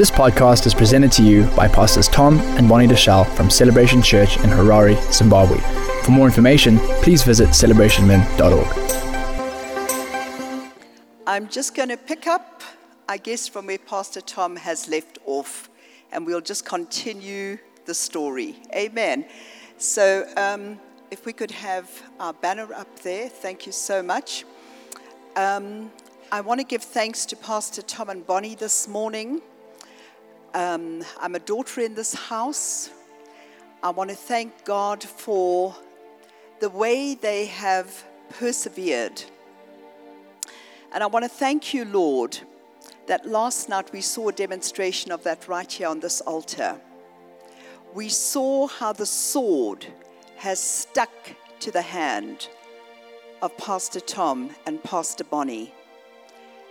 This 0.00 0.10
podcast 0.10 0.64
is 0.64 0.72
presented 0.72 1.12
to 1.12 1.22
you 1.22 1.44
by 1.54 1.68
Pastors 1.68 2.08
Tom 2.08 2.38
and 2.56 2.66
Bonnie 2.66 2.86
Deshazo 2.86 3.30
from 3.36 3.50
Celebration 3.50 4.00
Church 4.00 4.38
in 4.38 4.44
Harare, 4.48 4.96
Zimbabwe. 5.12 5.58
For 6.04 6.10
more 6.10 6.24
information, 6.24 6.78
please 7.02 7.22
visit 7.22 7.50
celebrationmen.org. 7.50 8.66
I'm 11.26 11.50
just 11.50 11.74
going 11.74 11.90
to 11.90 11.98
pick 11.98 12.26
up, 12.26 12.62
I 13.10 13.18
guess, 13.18 13.46
from 13.46 13.66
where 13.66 13.76
Pastor 13.76 14.22
Tom 14.22 14.56
has 14.56 14.88
left 14.88 15.18
off, 15.26 15.68
and 16.12 16.24
we'll 16.24 16.40
just 16.40 16.64
continue 16.64 17.58
the 17.84 17.92
story. 17.92 18.56
Amen. 18.74 19.26
So, 19.76 20.26
um, 20.38 20.80
if 21.10 21.26
we 21.26 21.34
could 21.34 21.50
have 21.50 21.90
our 22.18 22.32
banner 22.32 22.72
up 22.72 23.00
there, 23.00 23.28
thank 23.28 23.66
you 23.66 23.72
so 23.72 24.02
much. 24.02 24.46
Um, 25.36 25.92
I 26.32 26.40
want 26.40 26.58
to 26.58 26.64
give 26.64 26.82
thanks 26.82 27.26
to 27.26 27.36
Pastor 27.36 27.82
Tom 27.82 28.08
and 28.08 28.26
Bonnie 28.26 28.54
this 28.54 28.88
morning. 28.88 29.42
Um, 30.52 31.04
I'm 31.20 31.36
a 31.36 31.38
daughter 31.38 31.80
in 31.80 31.94
this 31.94 32.12
house. 32.12 32.90
I 33.84 33.90
want 33.90 34.10
to 34.10 34.16
thank 34.16 34.64
God 34.64 35.02
for 35.04 35.76
the 36.58 36.68
way 36.68 37.14
they 37.14 37.46
have 37.46 38.04
persevered. 38.30 39.22
And 40.92 41.04
I 41.04 41.06
want 41.06 41.24
to 41.24 41.28
thank 41.28 41.72
you, 41.72 41.84
Lord, 41.84 42.36
that 43.06 43.26
last 43.26 43.68
night 43.68 43.92
we 43.92 44.00
saw 44.00 44.30
a 44.30 44.32
demonstration 44.32 45.12
of 45.12 45.22
that 45.22 45.46
right 45.46 45.70
here 45.70 45.86
on 45.86 46.00
this 46.00 46.20
altar. 46.20 46.80
We 47.94 48.08
saw 48.08 48.66
how 48.66 48.92
the 48.92 49.06
sword 49.06 49.86
has 50.38 50.58
stuck 50.58 51.12
to 51.60 51.70
the 51.70 51.82
hand 51.82 52.48
of 53.40 53.56
Pastor 53.56 54.00
Tom 54.00 54.50
and 54.66 54.82
Pastor 54.82 55.22
Bonnie 55.22 55.72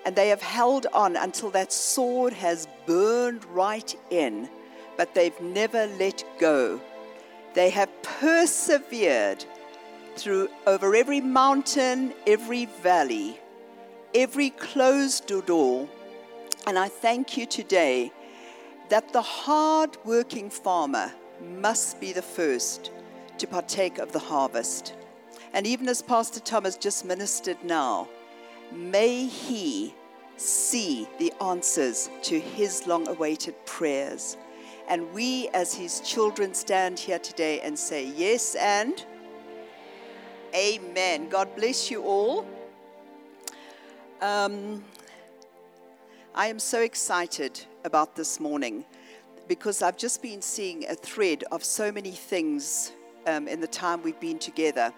and 0.05 0.15
they 0.15 0.29
have 0.29 0.41
held 0.41 0.87
on 0.93 1.15
until 1.15 1.49
that 1.51 1.71
sword 1.71 2.33
has 2.33 2.67
burned 2.85 3.43
right 3.45 3.95
in, 4.09 4.49
but 4.97 5.13
they've 5.13 5.39
never 5.41 5.87
let 5.99 6.23
go. 6.39 6.79
They 7.53 7.69
have 7.71 7.89
persevered 8.01 9.43
through 10.15 10.49
over 10.67 10.95
every 10.95 11.21
mountain, 11.21 12.13
every 12.27 12.65
valley, 12.65 13.39
every 14.13 14.51
closed 14.51 15.27
door. 15.45 15.87
And 16.67 16.77
I 16.77 16.87
thank 16.87 17.37
you 17.37 17.45
today 17.45 18.11
that 18.89 19.13
the 19.13 19.21
hard 19.21 19.97
working 20.05 20.49
farmer 20.49 21.11
must 21.41 21.99
be 21.99 22.11
the 22.11 22.21
first 22.21 22.91
to 23.37 23.47
partake 23.47 23.97
of 23.97 24.11
the 24.11 24.19
harvest. 24.19 24.93
And 25.53 25.65
even 25.65 25.87
as 25.87 26.01
Pastor 26.01 26.39
Thomas 26.39 26.75
just 26.75 27.05
ministered 27.05 27.63
now, 27.63 28.07
May 28.71 29.25
He 29.25 29.95
see 30.39 31.07
the 31.17 31.33
answers 31.41 32.09
to 32.23 32.39
His 32.39 32.87
long 32.87 33.07
awaited 33.07 33.55
prayers. 33.65 34.37
And 34.87 35.11
we, 35.13 35.49
as 35.49 35.73
His 35.73 35.99
children, 36.01 36.53
stand 36.53 36.99
here 36.99 37.19
today 37.19 37.61
and 37.61 37.77
say, 37.77 38.07
Yes 38.15 38.55
and 38.55 39.03
Amen. 40.55 41.29
God 41.29 41.55
bless 41.55 41.91
you 41.91 42.01
all. 42.01 42.43
Um, 44.19 44.83
I 46.33 46.47
am 46.47 46.57
so 46.57 46.81
excited 46.81 47.63
about 47.85 48.15
this 48.15 48.39
morning 48.39 48.83
because 49.47 49.83
I've 49.83 49.97
just 49.97 50.23
been 50.23 50.41
seeing 50.41 50.85
a 50.89 50.95
thread 50.95 51.43
of 51.51 51.63
so 51.63 51.91
many 51.91 52.11
things 52.11 52.93
um, 53.27 53.47
in 53.47 53.61
the 53.61 53.67
time 53.67 54.01
we've 54.01 54.19
been 54.19 54.39
together. 54.39 54.91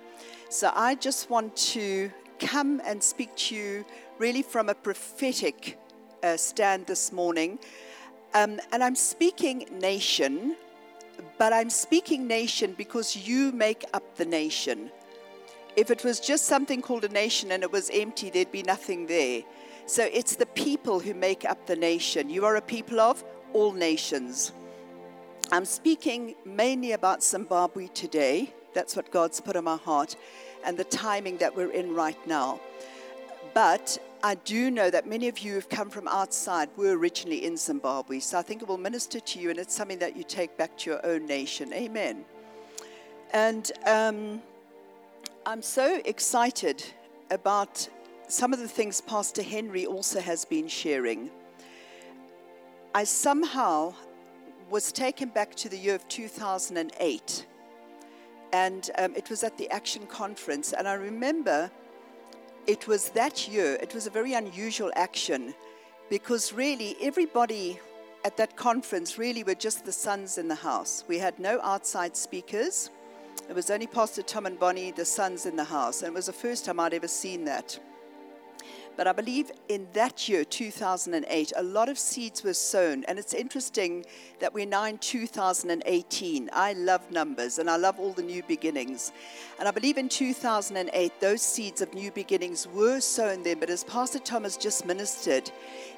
So 0.49 0.71
I 0.73 0.95
just 0.95 1.29
want 1.29 1.55
to 1.57 2.09
come 2.39 2.81
and 2.85 3.03
speak 3.03 3.35
to 3.35 3.55
you 3.55 3.85
really 4.21 4.43
from 4.43 4.69
a 4.69 4.75
prophetic 4.75 5.79
uh, 6.21 6.37
stand 6.37 6.85
this 6.85 7.11
morning. 7.11 7.57
Um, 8.35 8.59
and 8.71 8.83
I'm 8.83 8.93
speaking 8.93 9.65
nation, 9.71 10.55
but 11.39 11.51
I'm 11.51 11.71
speaking 11.71 12.27
nation 12.27 12.75
because 12.77 13.15
you 13.15 13.51
make 13.51 13.83
up 13.95 14.15
the 14.17 14.25
nation. 14.25 14.91
If 15.75 15.89
it 15.89 16.03
was 16.03 16.19
just 16.19 16.45
something 16.45 16.83
called 16.83 17.03
a 17.03 17.09
nation 17.09 17.51
and 17.51 17.63
it 17.63 17.71
was 17.71 17.89
empty, 17.91 18.29
there'd 18.29 18.51
be 18.51 18.61
nothing 18.61 19.07
there. 19.07 19.41
So 19.87 20.03
it's 20.03 20.35
the 20.35 20.45
people 20.45 20.99
who 20.99 21.15
make 21.15 21.43
up 21.43 21.65
the 21.65 21.75
nation. 21.75 22.29
You 22.29 22.45
are 22.45 22.57
a 22.57 22.61
people 22.61 22.99
of 22.99 23.23
all 23.53 23.71
nations. 23.71 24.51
I'm 25.51 25.65
speaking 25.65 26.35
mainly 26.45 26.91
about 26.91 27.23
Zimbabwe 27.23 27.87
today. 27.87 28.53
That's 28.75 28.95
what 28.95 29.09
God's 29.09 29.41
put 29.41 29.55
on 29.55 29.63
my 29.63 29.77
heart 29.77 30.15
and 30.63 30.77
the 30.77 30.83
timing 30.83 31.37
that 31.37 31.55
we're 31.55 31.71
in 31.71 31.95
right 31.95 32.27
now. 32.27 32.59
But 33.53 33.97
I 34.23 34.35
do 34.35 34.71
know 34.71 34.89
that 34.89 35.07
many 35.07 35.27
of 35.27 35.39
you 35.39 35.53
who've 35.53 35.69
come 35.69 35.89
from 35.89 36.07
outside 36.07 36.69
were 36.77 36.97
originally 36.97 37.45
in 37.45 37.57
Zimbabwe. 37.57 38.19
So 38.19 38.37
I 38.37 38.41
think 38.41 38.61
it 38.61 38.67
will 38.67 38.77
minister 38.77 39.19
to 39.19 39.39
you, 39.39 39.49
and 39.49 39.59
it's 39.59 39.75
something 39.75 39.99
that 39.99 40.15
you 40.15 40.23
take 40.23 40.57
back 40.57 40.77
to 40.79 40.91
your 40.91 41.05
own 41.05 41.25
nation. 41.25 41.73
Amen. 41.73 42.23
And 43.33 43.71
um, 43.85 44.41
I'm 45.45 45.61
so 45.61 46.01
excited 46.05 46.83
about 47.29 47.89
some 48.27 48.53
of 48.53 48.59
the 48.59 48.67
things 48.67 49.01
Pastor 49.01 49.41
Henry 49.41 49.85
also 49.85 50.21
has 50.21 50.45
been 50.45 50.67
sharing. 50.67 51.31
I 52.93 53.03
somehow 53.05 53.93
was 54.69 54.91
taken 54.91 55.29
back 55.29 55.55
to 55.55 55.69
the 55.69 55.77
year 55.77 55.95
of 55.95 56.07
2008 56.07 57.45
and 58.53 58.89
um, 58.97 59.15
it 59.15 59.29
was 59.29 59.43
at 59.43 59.57
the 59.57 59.69
Action 59.69 60.05
Conference. 60.07 60.73
And 60.73 60.87
I 60.87 60.93
remember 60.93 61.71
it 62.67 62.87
was 62.87 63.09
that 63.09 63.47
year, 63.47 63.77
it 63.81 63.93
was 63.93 64.07
a 64.07 64.09
very 64.09 64.33
unusual 64.33 64.91
action 64.95 65.53
because 66.09 66.53
really 66.53 66.95
everybody 67.01 67.79
at 68.23 68.37
that 68.37 68.55
conference 68.55 69.17
really 69.17 69.43
were 69.43 69.55
just 69.55 69.85
the 69.85 69.91
sons 69.91 70.37
in 70.37 70.47
the 70.47 70.55
house. 70.55 71.03
We 71.07 71.17
had 71.17 71.39
no 71.39 71.59
outside 71.61 72.15
speakers. 72.15 72.91
It 73.49 73.55
was 73.55 73.69
only 73.69 73.87
Pastor 73.87 74.21
Tom 74.21 74.45
and 74.45 74.59
Bonnie, 74.59 74.91
the 74.91 75.05
sons 75.05 75.45
in 75.45 75.55
the 75.55 75.63
house. 75.63 76.01
And 76.01 76.09
it 76.09 76.13
was 76.13 76.27
the 76.27 76.33
first 76.33 76.65
time 76.65 76.79
I'd 76.79 76.93
ever 76.93 77.07
seen 77.07 77.45
that. 77.45 77.79
But 79.01 79.07
I 79.07 79.13
believe 79.13 79.51
in 79.67 79.87
that 79.93 80.29
year, 80.29 80.45
2008, 80.45 81.53
a 81.55 81.63
lot 81.63 81.89
of 81.89 81.97
seeds 81.97 82.43
were 82.43 82.53
sown. 82.53 83.03
And 83.05 83.17
it's 83.17 83.33
interesting 83.33 84.05
that 84.39 84.53
we're 84.53 84.67
now 84.67 84.83
in 84.85 84.99
2018. 84.99 86.51
I 86.53 86.73
love 86.73 87.09
numbers 87.09 87.57
and 87.57 87.67
I 87.67 87.77
love 87.77 87.99
all 87.99 88.13
the 88.13 88.21
new 88.21 88.43
beginnings. 88.43 89.11
And 89.57 89.67
I 89.67 89.71
believe 89.71 89.97
in 89.97 90.07
2008, 90.07 91.13
those 91.19 91.41
seeds 91.41 91.81
of 91.81 91.91
new 91.95 92.11
beginnings 92.11 92.67
were 92.67 92.99
sown 92.99 93.41
there. 93.41 93.55
But 93.55 93.71
as 93.71 93.83
Pastor 93.85 94.19
Thomas 94.19 94.55
just 94.55 94.85
ministered, 94.85 95.49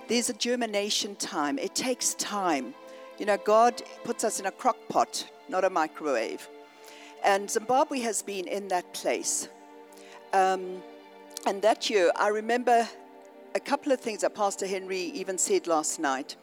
there's 0.07 0.29
a 0.29 0.33
germination 0.35 1.17
time. 1.17 1.59
It 1.59 1.75
takes 1.75 2.13
time. 2.13 2.73
You 3.17 3.25
know, 3.25 3.35
God 3.35 3.81
puts 4.05 4.23
us 4.23 4.39
in 4.39 4.45
a 4.45 4.51
crock 4.51 4.77
pot, 4.87 5.29
not 5.49 5.65
a 5.65 5.69
microwave. 5.69 6.47
And 7.25 7.51
Zimbabwe 7.51 7.99
has 7.99 8.21
been 8.21 8.47
in 8.47 8.69
that 8.69 8.93
place. 8.93 9.49
Um, 10.31 10.81
and 11.45 11.61
that 11.61 11.89
year, 11.89 12.11
I 12.15 12.29
remember 12.29 12.87
a 13.55 13.59
couple 13.59 13.91
of 13.91 13.99
things 13.99 14.21
that 14.21 14.33
Pastor 14.33 14.65
Henry 14.65 14.99
even 14.99 15.37
said 15.37 15.67
last 15.67 15.99
night 15.99 16.37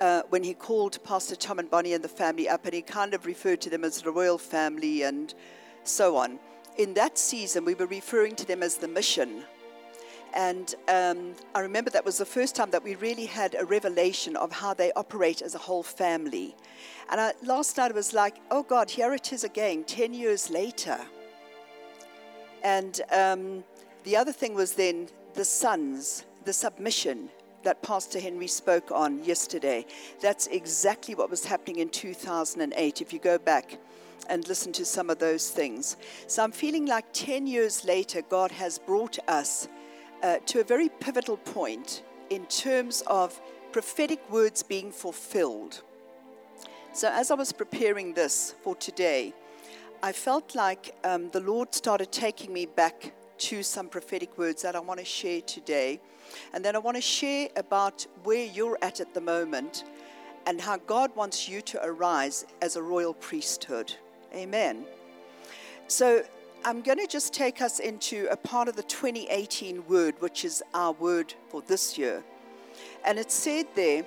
uh, 0.00 0.22
when 0.28 0.44
he 0.44 0.54
called 0.54 1.02
Pastor 1.02 1.34
Tom 1.34 1.58
and 1.58 1.68
Bonnie 1.68 1.92
and 1.92 2.04
the 2.04 2.08
family 2.08 2.48
up, 2.48 2.64
and 2.64 2.72
he 2.72 2.82
kind 2.82 3.14
of 3.14 3.26
referred 3.26 3.60
to 3.62 3.70
them 3.70 3.84
as 3.84 4.00
the 4.00 4.10
royal 4.10 4.38
family 4.38 5.02
and 5.02 5.34
so 5.82 6.16
on. 6.16 6.38
In 6.76 6.94
that 6.94 7.18
season, 7.18 7.64
we 7.64 7.74
were 7.74 7.86
referring 7.86 8.36
to 8.36 8.46
them 8.46 8.62
as 8.62 8.76
the 8.76 8.86
mission. 8.86 9.42
And 10.34 10.74
um, 10.86 11.34
I 11.54 11.60
remember 11.60 11.90
that 11.90 12.04
was 12.04 12.18
the 12.18 12.26
first 12.26 12.54
time 12.54 12.70
that 12.70 12.84
we 12.84 12.94
really 12.94 13.26
had 13.26 13.56
a 13.58 13.64
revelation 13.64 14.36
of 14.36 14.52
how 14.52 14.72
they 14.72 14.92
operate 14.92 15.42
as 15.42 15.56
a 15.56 15.58
whole 15.58 15.82
family. 15.82 16.54
And 17.10 17.20
I, 17.20 17.32
last 17.42 17.76
night 17.76 17.90
it 17.90 17.94
was 17.94 18.12
like, 18.12 18.36
oh 18.50 18.62
God, 18.62 18.90
here 18.90 19.14
it 19.14 19.32
is 19.32 19.42
again, 19.42 19.82
10 19.84 20.14
years 20.14 20.48
later. 20.48 21.00
And 22.62 23.00
um, 23.10 23.64
the 24.08 24.16
other 24.16 24.32
thing 24.32 24.54
was 24.54 24.72
then 24.72 25.06
the 25.34 25.44
sons, 25.44 26.24
the 26.46 26.52
submission 26.54 27.28
that 27.62 27.82
Pastor 27.82 28.18
Henry 28.18 28.46
spoke 28.46 28.90
on 28.90 29.22
yesterday. 29.22 29.84
That's 30.22 30.46
exactly 30.46 31.14
what 31.14 31.28
was 31.28 31.44
happening 31.44 31.80
in 31.80 31.90
2008. 31.90 33.02
If 33.02 33.12
you 33.12 33.18
go 33.18 33.36
back 33.36 33.76
and 34.30 34.48
listen 34.48 34.72
to 34.72 34.86
some 34.86 35.10
of 35.10 35.18
those 35.18 35.50
things. 35.50 35.98
So 36.26 36.42
I'm 36.42 36.52
feeling 36.52 36.86
like 36.86 37.04
10 37.12 37.46
years 37.46 37.84
later, 37.84 38.22
God 38.22 38.50
has 38.52 38.78
brought 38.78 39.18
us 39.28 39.68
uh, 40.22 40.38
to 40.46 40.60
a 40.60 40.64
very 40.64 40.88
pivotal 40.88 41.36
point 41.36 42.02
in 42.30 42.46
terms 42.46 43.02
of 43.08 43.38
prophetic 43.72 44.20
words 44.30 44.62
being 44.62 44.90
fulfilled. 44.90 45.82
So 46.94 47.10
as 47.12 47.30
I 47.30 47.34
was 47.34 47.52
preparing 47.52 48.14
this 48.14 48.54
for 48.64 48.74
today, 48.74 49.34
I 50.02 50.12
felt 50.12 50.54
like 50.54 50.94
um, 51.04 51.28
the 51.28 51.40
Lord 51.40 51.74
started 51.74 52.10
taking 52.10 52.54
me 52.54 52.64
back 52.64 53.12
to 53.38 53.62
some 53.62 53.88
prophetic 53.88 54.36
words 54.38 54.62
that 54.62 54.76
I 54.76 54.80
want 54.80 55.00
to 55.00 55.06
share 55.06 55.40
today. 55.40 56.00
And 56.52 56.64
then 56.64 56.76
I 56.76 56.78
want 56.78 56.96
to 56.96 57.02
share 57.02 57.48
about 57.56 58.06
where 58.24 58.44
you're 58.44 58.78
at 58.82 59.00
at 59.00 59.14
the 59.14 59.20
moment 59.20 59.84
and 60.46 60.60
how 60.60 60.78
God 60.78 61.14
wants 61.14 61.48
you 61.48 61.60
to 61.62 61.84
arise 61.84 62.46
as 62.62 62.76
a 62.76 62.82
royal 62.82 63.14
priesthood. 63.14 63.94
Amen. 64.34 64.84
So 65.88 66.22
I'm 66.64 66.82
going 66.82 66.98
to 66.98 67.06
just 67.06 67.32
take 67.32 67.62
us 67.62 67.78
into 67.78 68.28
a 68.30 68.36
part 68.36 68.68
of 68.68 68.76
the 68.76 68.82
2018 68.82 69.86
word, 69.86 70.14
which 70.20 70.44
is 70.44 70.62
our 70.74 70.92
word 70.92 71.34
for 71.48 71.62
this 71.62 71.96
year. 71.96 72.22
And 73.04 73.18
it 73.18 73.30
said 73.30 73.66
there, 73.74 74.04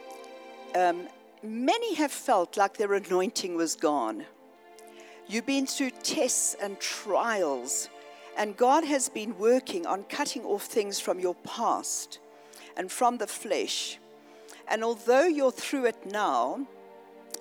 um, 0.75 1.07
many 1.43 1.95
have 1.95 2.11
felt 2.11 2.57
like 2.57 2.77
their 2.77 2.93
anointing 2.93 3.55
was 3.55 3.75
gone. 3.75 4.25
You've 5.27 5.45
been 5.45 5.65
through 5.65 5.91
tests 6.03 6.55
and 6.61 6.79
trials, 6.79 7.89
and 8.37 8.57
God 8.57 8.83
has 8.85 9.09
been 9.09 9.37
working 9.37 9.85
on 9.85 10.03
cutting 10.03 10.43
off 10.43 10.63
things 10.63 10.99
from 10.99 11.19
your 11.19 11.35
past 11.43 12.19
and 12.77 12.91
from 12.91 13.17
the 13.17 13.27
flesh. 13.27 13.99
And 14.67 14.83
although 14.83 15.27
you're 15.27 15.51
through 15.51 15.85
it 15.85 16.05
now, 16.05 16.65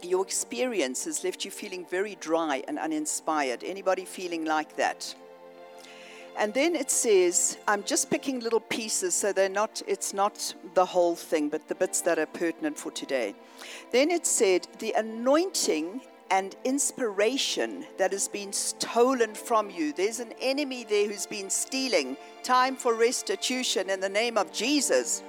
your 0.02 0.22
experience 0.24 1.04
has 1.04 1.22
left 1.22 1.44
you 1.44 1.50
feeling 1.50 1.86
very 1.86 2.16
dry 2.16 2.62
and 2.66 2.78
uninspired. 2.78 3.62
Anybody 3.62 4.04
feeling 4.04 4.44
like 4.44 4.76
that? 4.76 5.14
And 6.38 6.54
then 6.54 6.74
it 6.74 6.90
says, 6.90 7.58
I'm 7.68 7.84
just 7.84 8.10
picking 8.10 8.40
little 8.40 8.60
pieces 8.60 9.14
so 9.14 9.32
they're 9.32 9.48
not, 9.48 9.82
it's 9.86 10.14
not 10.14 10.54
the 10.74 10.86
whole 10.86 11.14
thing, 11.14 11.48
but 11.48 11.68
the 11.68 11.74
bits 11.74 12.00
that 12.02 12.18
are 12.18 12.26
pertinent 12.26 12.78
for 12.78 12.90
today. 12.90 13.34
Then 13.90 14.10
it 14.10 14.26
said, 14.26 14.66
the 14.78 14.92
anointing 14.92 16.00
and 16.30 16.54
inspiration 16.64 17.84
that 17.98 18.12
has 18.12 18.28
been 18.28 18.52
stolen 18.52 19.34
from 19.34 19.70
you. 19.70 19.92
There's 19.92 20.20
an 20.20 20.32
enemy 20.40 20.84
there 20.84 21.08
who's 21.08 21.26
been 21.26 21.50
stealing 21.50 22.16
time 22.42 22.76
for 22.76 22.94
restitution 22.94 23.90
in 23.90 24.00
the 24.00 24.08
name 24.08 24.38
of 24.38 24.52
Jesus 24.52 25.22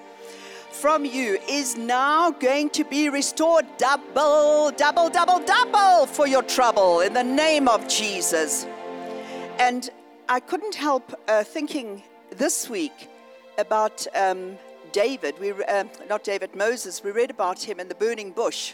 from 0.71 1.05
you 1.05 1.37
is 1.49 1.75
now 1.77 2.31
going 2.31 2.69
to 2.69 2.83
be 2.83 3.09
restored 3.09 3.65
double, 3.77 4.71
double, 4.71 5.09
double, 5.09 5.39
double 5.39 6.05
for 6.05 6.27
your 6.27 6.41
trouble 6.43 7.01
in 7.01 7.13
the 7.13 7.23
name 7.23 7.67
of 7.67 7.87
Jesus. 7.87 8.65
And 9.59 9.89
I 10.29 10.39
couldn't 10.39 10.75
help 10.75 11.13
uh, 11.27 11.43
thinking 11.43 12.01
this 12.31 12.69
week 12.69 13.09
about 13.57 14.07
um, 14.15 14.57
David. 14.91 15.37
We, 15.39 15.51
uh, 15.51 15.83
not 16.09 16.23
David, 16.23 16.55
Moses. 16.55 17.03
We 17.03 17.11
read 17.11 17.29
about 17.29 17.61
him 17.61 17.79
in 17.79 17.87
the 17.87 17.95
burning 17.95 18.31
bush. 18.31 18.73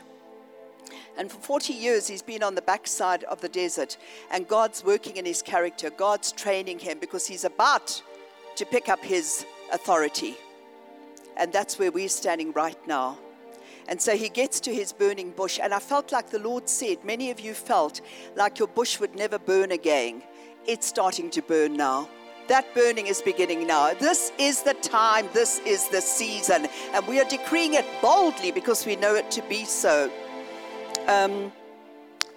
And 1.17 1.31
for 1.31 1.39
40 1.39 1.73
years, 1.73 2.07
he's 2.07 2.21
been 2.21 2.43
on 2.43 2.55
the 2.55 2.61
backside 2.61 3.23
of 3.25 3.41
the 3.41 3.49
desert, 3.49 3.97
and 4.31 4.47
God's 4.47 4.83
working 4.83 5.17
in 5.17 5.25
his 5.25 5.41
character. 5.41 5.89
God's 5.89 6.31
training 6.31 6.79
him 6.79 6.99
because 6.99 7.27
he's 7.27 7.43
about 7.43 8.01
to 8.55 8.65
pick 8.65 8.89
up 8.89 9.03
his 9.03 9.45
authority. 9.71 10.35
And 11.37 11.53
that's 11.53 11.77
where 11.77 11.91
we're 11.91 12.09
standing 12.09 12.51
right 12.51 12.77
now. 12.87 13.17
And 13.87 14.01
so 14.01 14.17
he 14.17 14.29
gets 14.29 14.59
to 14.61 14.73
his 14.73 14.91
burning 14.91 15.31
bush. 15.31 15.59
And 15.61 15.73
I 15.73 15.79
felt 15.79 16.11
like 16.11 16.29
the 16.29 16.39
Lord 16.39 16.67
said, 16.67 17.03
many 17.05 17.31
of 17.31 17.39
you 17.39 17.53
felt 17.53 18.01
like 18.35 18.59
your 18.59 18.67
bush 18.67 18.99
would 18.99 19.15
never 19.15 19.39
burn 19.39 19.71
again. 19.71 20.23
It's 20.65 20.87
starting 20.87 21.29
to 21.31 21.41
burn 21.41 21.77
now. 21.77 22.09
That 22.47 22.73
burning 22.73 23.07
is 23.07 23.21
beginning 23.21 23.67
now. 23.67 23.93
This 23.93 24.31
is 24.37 24.63
the 24.63 24.73
time, 24.75 25.27
this 25.33 25.59
is 25.59 25.87
the 25.89 26.01
season. 26.01 26.67
And 26.93 27.05
we 27.07 27.19
are 27.19 27.25
decreeing 27.25 27.73
it 27.73 27.85
boldly 28.01 28.51
because 28.51 28.85
we 28.85 28.95
know 28.95 29.15
it 29.15 29.29
to 29.31 29.41
be 29.43 29.65
so. 29.65 30.11
Um, 31.07 31.51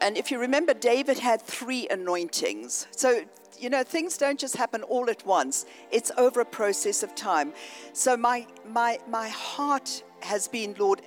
and 0.00 0.16
if 0.16 0.30
you 0.30 0.38
remember, 0.38 0.72
David 0.72 1.18
had 1.18 1.42
three 1.42 1.88
anointings. 1.90 2.86
So 2.92 3.24
you 3.60 3.68
know, 3.68 3.82
things 3.82 4.16
don't 4.16 4.40
just 4.40 4.56
happen 4.56 4.82
all 4.84 5.10
at 5.10 5.24
once. 5.26 5.66
It's 5.90 6.10
over 6.16 6.40
a 6.40 6.46
process 6.46 7.02
of 7.02 7.14
time. 7.14 7.52
So 7.92 8.16
my 8.16 8.46
my 8.66 8.98
my 9.08 9.28
heart 9.28 10.02
has 10.20 10.48
been, 10.48 10.74
Lord, 10.78 11.02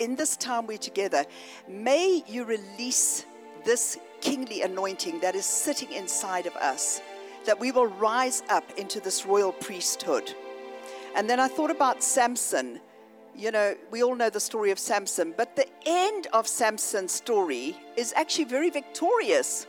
in 0.00 0.16
this 0.16 0.36
time 0.36 0.66
we're 0.66 0.78
together, 0.78 1.24
may 1.68 2.22
you 2.26 2.44
release 2.44 3.24
this 3.64 3.98
kingly 4.20 4.62
anointing 4.62 5.20
that 5.20 5.34
is 5.34 5.46
sitting 5.46 5.92
inside 5.92 6.46
of 6.46 6.56
us, 6.56 7.00
that 7.46 7.58
we 7.58 7.70
will 7.70 7.86
rise 7.86 8.42
up 8.48 8.64
into 8.76 9.00
this 9.00 9.24
royal 9.24 9.52
priesthood. 9.52 10.34
And 11.14 11.30
then 11.30 11.38
I 11.38 11.48
thought 11.48 11.70
about 11.70 12.02
Samson. 12.02 12.80
You 13.36 13.50
know, 13.50 13.74
we 13.90 14.02
all 14.02 14.14
know 14.14 14.30
the 14.30 14.38
story 14.38 14.70
of 14.70 14.78
Samson, 14.78 15.34
but 15.36 15.56
the 15.56 15.66
end 15.86 16.28
of 16.32 16.46
Samson's 16.46 17.12
story 17.12 17.76
is 17.96 18.12
actually 18.16 18.44
very 18.44 18.70
victorious 18.70 19.66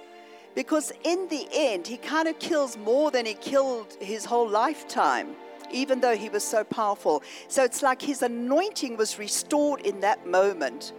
because 0.54 0.92
in 1.04 1.28
the 1.30 1.48
end, 1.52 1.88
he 1.88 1.98
kind 1.98 2.28
of 2.28 2.38
kills 2.38 2.78
more 2.78 3.10
than 3.10 3.26
he 3.26 3.34
killed 3.34 3.98
his 4.00 4.24
whole 4.24 4.48
lifetime, 4.48 5.36
even 5.72 6.00
though 6.00 6.16
he 6.16 6.30
was 6.30 6.44
so 6.44 6.64
powerful. 6.64 7.24
So 7.48 7.64
it's 7.64 7.82
like 7.82 8.02
his 8.02 8.22
anointing 8.22 8.98
was 8.98 9.18
restored 9.18 9.82
in 9.82 10.00
that 10.02 10.28
moment. 10.28 10.94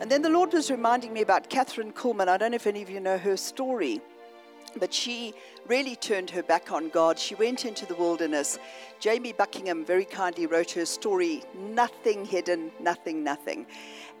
And 0.00 0.10
then 0.10 0.22
the 0.22 0.30
Lord 0.30 0.52
was 0.52 0.70
reminding 0.70 1.12
me 1.12 1.22
about 1.22 1.48
Kathryn 1.48 1.92
Kuhlman. 1.92 2.28
I 2.28 2.36
don't 2.36 2.50
know 2.50 2.56
if 2.56 2.66
any 2.66 2.82
of 2.82 2.90
you 2.90 3.00
know 3.00 3.18
her 3.18 3.36
story, 3.36 4.00
but 4.78 4.92
she 4.92 5.34
really 5.66 5.96
turned 5.96 6.30
her 6.30 6.42
back 6.42 6.72
on 6.72 6.88
God. 6.88 7.18
She 7.18 7.34
went 7.34 7.64
into 7.64 7.86
the 7.86 7.94
wilderness. 7.94 8.58
Jamie 8.98 9.32
Buckingham 9.32 9.84
very 9.84 10.04
kindly 10.04 10.46
wrote 10.46 10.70
her 10.72 10.86
story, 10.86 11.42
Nothing 11.54 12.24
Hidden, 12.24 12.72
Nothing, 12.80 13.22
Nothing. 13.24 13.66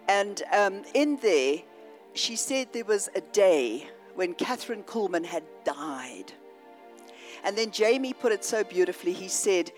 And 0.08 0.42
um, 0.52 0.82
in 0.94 1.16
there, 1.16 1.58
she 2.14 2.36
said 2.36 2.72
there 2.72 2.84
was 2.84 3.08
a 3.14 3.20
day 3.20 3.88
when 4.14 4.34
Kathryn 4.34 4.84
Kuhlman 4.84 5.24
had 5.24 5.44
died. 5.64 6.32
And 7.44 7.56
then 7.56 7.70
Jamie 7.70 8.12
put 8.12 8.32
it 8.32 8.44
so 8.44 8.64
beautifully. 8.64 9.12
He 9.12 9.28
said, 9.28 9.70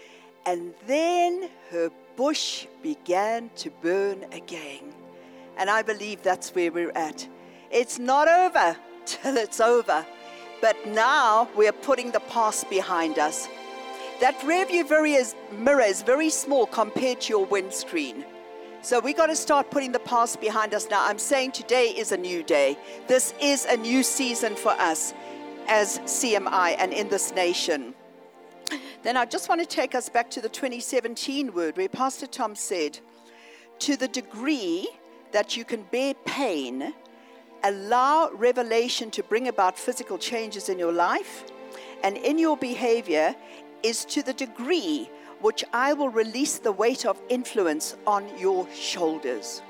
And 0.47 0.75
then 0.87 1.49
her 1.71 1.91
bush 2.17 2.67
began 2.83 3.51
to 3.57 3.71
burn 3.71 4.25
again. 4.33 4.93
And 5.57 5.71
I 5.71 5.83
believe 5.83 6.23
that's 6.23 6.55
where 6.55 6.73
we're 6.73 6.93
at. 6.93 7.29
It's 7.71 7.99
not 7.99 8.29
over 8.29 8.77
till 9.07 9.37
it's 9.37 9.61
over. 9.61 10.05
But 10.63 10.87
now 10.87 11.49
we're 11.57 11.73
putting 11.73 12.13
the 12.13 12.21
past 12.21 12.71
behind 12.71 13.19
us. 13.19 13.49
That 14.21 14.39
rearview 14.41 14.89
mirror 15.59 15.81
is 15.81 16.03
very 16.03 16.31
small 16.31 16.67
compared 16.67 17.23
to 17.23 17.31
your 17.31 17.45
windscreen. 17.45 18.25
So 18.81 19.01
we 19.01 19.13
got 19.13 19.27
to 19.27 19.35
start 19.35 19.73
putting 19.73 19.91
the 19.91 19.99
past 19.99 20.41
behind 20.41 20.73
us 20.73 20.89
now. 20.89 21.05
I'm 21.05 21.19
saying 21.19 21.53
today 21.53 21.89
is 21.89 22.13
a 22.13 22.17
new 22.17 22.45
day. 22.45 22.79
This 23.09 23.35
is 23.43 23.65
a 23.65 23.77
new 23.77 24.05
season 24.05 24.55
for 24.55 24.71
us 24.71 25.13
as 25.67 25.99
CMI 26.01 26.77
and 26.79 26.93
in 26.93 27.09
this 27.09 27.35
nation. 27.35 27.95
Then 29.03 29.17
I 29.17 29.25
just 29.25 29.49
want 29.49 29.61
to 29.61 29.67
take 29.67 29.97
us 29.97 30.09
back 30.09 30.31
to 30.31 30.41
the 30.41 30.49
2017 30.49 31.53
word 31.53 31.77
where 31.77 31.89
Pastor 31.89 32.29
Tom 32.29 32.55
said, 32.55 33.01
To 33.81 33.97
the 33.97 34.09
degree 34.09 34.89
that 35.33 35.57
you 35.57 35.65
can 35.65 35.83
bear 35.91 36.15
pain, 36.25 36.95
allow 37.65 38.31
revelation 38.31 39.11
to 39.13 39.23
bring 39.23 39.49
about 39.49 39.79
physical 39.79 40.19
changes 40.19 40.69
in 40.69 40.79
your 40.79 40.93
life 40.93 41.45
and 42.03 42.17
in 42.17 42.39
your 42.39 42.57
behavior 42.57 43.35
is 43.83 44.05
to 44.07 44.23
the 44.23 44.33
degree 44.33 45.09
which 45.41 45.65
I 45.73 45.93
will 45.93 46.09
release 46.09 46.59
the 46.59 46.73
weight 46.73 47.05
of 47.05 47.21
influence 47.29 47.97
on 48.07 48.27
your 48.39 48.69
shoulders. 48.73 49.63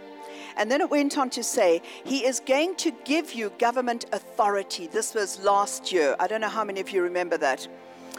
And 0.57 0.71
then 0.71 0.83
it 0.83 0.91
went 0.91 1.17
on 1.17 1.31
to 1.31 1.43
say, 1.43 1.81
He 2.05 2.27
is 2.27 2.41
going 2.41 2.77
to 2.77 2.91
give 3.05 3.33
you 3.33 3.51
government 3.59 4.05
authority. 4.13 4.87
This 4.87 5.15
was 5.15 5.43
last 5.43 5.91
year. 5.91 6.15
I 6.21 6.27
don't 6.27 6.43
know 6.43 6.49
how 6.49 6.65
many 6.65 6.81
of 6.81 6.91
you 6.91 7.03
remember 7.03 7.39
that. 7.39 7.67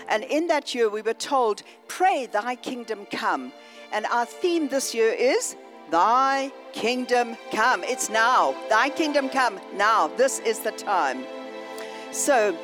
And 0.08 0.24
in 0.24 0.48
that 0.48 0.74
year, 0.74 0.90
we 0.90 1.04
were 1.04 1.14
told, 1.14 1.62
Pray, 1.88 2.26
thy 2.26 2.56
kingdom 2.56 3.06
come. 3.12 3.52
And 3.92 4.08
our 4.08 4.26
theme 4.26 4.68
this 4.68 4.96
year 4.96 5.12
is, 5.12 5.56
Thy 5.94 6.52
kingdom 6.72 7.38
come. 7.52 7.84
It's 7.84 8.10
now. 8.10 8.56
Thy 8.68 8.90
kingdom 8.90 9.30
come 9.30 9.60
now. 9.76 10.08
This 10.08 10.40
is 10.40 10.58
the 10.58 10.72
time. 10.72 11.24
So, 12.12 12.58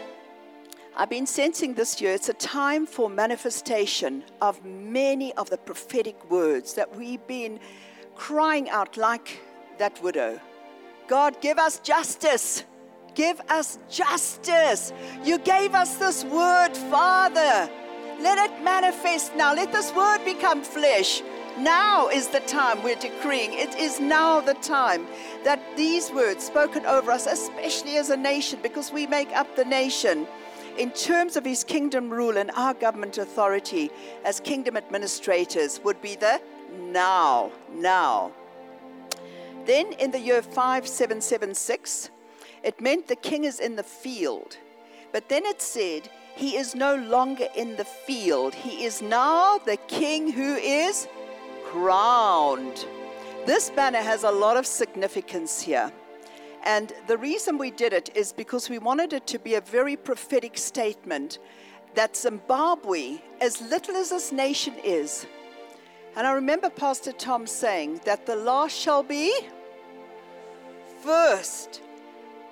I've 0.97 1.11
been 1.11 1.27
sensing 1.27 1.75
this 1.75 2.01
year 2.01 2.13
it's 2.13 2.29
a 2.29 2.33
time 2.33 2.87
for 2.87 3.07
manifestation 3.07 4.23
of 4.41 4.65
many 4.65 5.31
of 5.33 5.51
the 5.51 5.57
prophetic 5.57 6.17
words 6.31 6.73
that 6.73 6.95
we've 6.95 7.25
been 7.27 7.59
crying 8.15 8.67
out 8.71 8.97
like 8.97 9.39
that 9.77 10.01
widow. 10.01 10.39
God, 11.07 11.39
give 11.39 11.59
us 11.59 11.77
justice. 11.81 12.63
Give 13.13 13.39
us 13.47 13.77
justice. 13.91 14.91
You 15.23 15.37
gave 15.37 15.75
us 15.75 15.97
this 15.97 16.23
word, 16.23 16.75
Father. 16.89 17.69
Let 18.19 18.49
it 18.49 18.63
manifest 18.63 19.35
now. 19.35 19.53
Let 19.53 19.71
this 19.71 19.93
word 19.93 20.25
become 20.25 20.63
flesh. 20.63 21.21
Now 21.59 22.07
is 22.07 22.29
the 22.29 22.39
time 22.41 22.81
we're 22.83 22.95
decreeing. 22.95 23.51
It 23.53 23.75
is 23.75 23.99
now 23.99 24.39
the 24.39 24.53
time 24.55 25.05
that 25.43 25.61
these 25.75 26.09
words 26.11 26.45
spoken 26.45 26.85
over 26.85 27.11
us, 27.11 27.27
especially 27.27 27.97
as 27.97 28.09
a 28.09 28.17
nation, 28.17 28.59
because 28.63 28.93
we 28.93 29.05
make 29.05 29.31
up 29.35 29.55
the 29.57 29.65
nation, 29.65 30.25
in 30.77 30.91
terms 30.91 31.35
of 31.35 31.43
his 31.43 31.65
kingdom 31.65 32.09
rule 32.09 32.37
and 32.37 32.49
our 32.51 32.73
government 32.73 33.17
authority 33.17 33.91
as 34.23 34.39
kingdom 34.39 34.77
administrators 34.77 35.81
would 35.83 36.01
be 36.01 36.15
the 36.15 36.41
now, 36.77 37.51
now. 37.73 38.31
Then 39.65 39.91
in 39.93 40.11
the 40.11 40.19
year 40.19 40.41
5776, 40.41 42.09
it 42.63 42.79
meant 42.79 43.07
the 43.07 43.17
king 43.17 43.43
is 43.43 43.59
in 43.59 43.75
the 43.75 43.83
field. 43.83 44.57
But 45.11 45.27
then 45.27 45.45
it 45.45 45.61
said, 45.61 46.09
he 46.35 46.55
is 46.55 46.73
no 46.73 46.95
longer 46.95 47.47
in 47.55 47.75
the 47.75 47.83
field. 47.83 48.53
He 48.53 48.85
is 48.85 49.01
now 49.01 49.57
the 49.57 49.75
king 49.87 50.31
who 50.31 50.55
is 50.55 51.07
crowned. 51.71 52.85
This 53.45 53.69
banner 53.69 54.01
has 54.01 54.23
a 54.23 54.31
lot 54.31 54.57
of 54.57 54.65
significance 54.65 55.61
here. 55.61 55.91
And 56.63 56.91
the 57.07 57.17
reason 57.17 57.57
we 57.57 57.71
did 57.71 57.93
it 57.93 58.09
is 58.15 58.33
because 58.33 58.69
we 58.69 58.79
wanted 58.79 59.13
it 59.13 59.27
to 59.27 59.39
be 59.39 59.55
a 59.55 59.61
very 59.61 59.95
prophetic 59.95 60.57
statement 60.57 61.39
that 61.95 62.15
Zimbabwe, 62.15 63.21
as 63.39 63.61
little 63.61 63.95
as 63.95 64.09
this 64.09 64.31
nation 64.31 64.73
is, 64.83 65.27
And 66.15 66.25
I 66.27 66.33
remember 66.33 66.69
Pastor 66.69 67.11
Tom 67.11 67.45
saying 67.47 68.01
that 68.05 68.25
the 68.25 68.35
last 68.35 68.75
shall 68.75 69.03
be 69.03 69.31
first. 70.99 71.81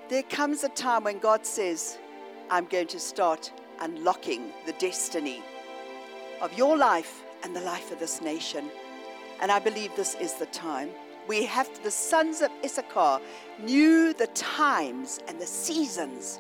There 0.10 0.24
comes 0.24 0.64
a 0.64 0.70
time 0.70 1.04
when 1.04 1.20
God 1.20 1.46
says, 1.46 1.98
I'm 2.50 2.66
going 2.66 2.88
to 2.88 3.00
start 3.00 3.52
unlocking 3.82 4.54
the 4.66 4.74
destiny 4.74 5.42
of 6.40 6.54
your 6.58 6.78
life 6.78 7.24
and 7.44 7.56
the 7.56 7.62
life 7.62 7.92
of 7.92 8.00
this 8.00 8.22
nation. 8.22 8.70
And 9.42 9.52
I 9.52 9.60
believe 9.60 9.96
this 9.96 10.16
is 10.16 10.34
the 10.34 10.46
time. 10.48 10.90
We 11.28 11.46
have, 11.46 11.70
the 11.84 11.92
sons 11.92 12.42
of 12.42 12.50
Issachar 12.64 13.20
knew 13.60 14.14
the 14.14 14.28
times 14.28 15.20
and 15.28 15.40
the 15.40 15.46
seasons 15.46 16.40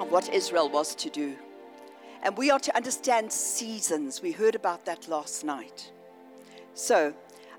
of 0.00 0.10
what 0.10 0.32
Israel 0.32 0.68
was 0.68 0.94
to 0.96 1.10
do. 1.10 1.36
And 2.22 2.36
we 2.36 2.50
are 2.50 2.58
to 2.60 2.76
understand 2.76 3.30
seasons. 3.30 4.22
We 4.22 4.32
heard 4.32 4.54
about 4.54 4.84
that 4.86 5.08
last 5.08 5.44
night. 5.44 5.92
So, 6.74 7.14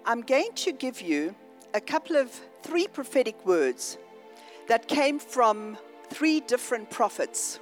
I'm 0.06 0.22
going 0.22 0.52
to 0.56 0.72
give 0.72 1.02
you 1.02 1.36
a 1.74 1.82
couple 1.82 2.16
of 2.16 2.32
three 2.64 2.88
prophetic 2.88 3.46
words 3.46 3.98
that 4.68 4.88
came 4.88 5.20
from 5.20 5.78
three 6.10 6.40
different 6.42 6.90
prophets 6.90 7.60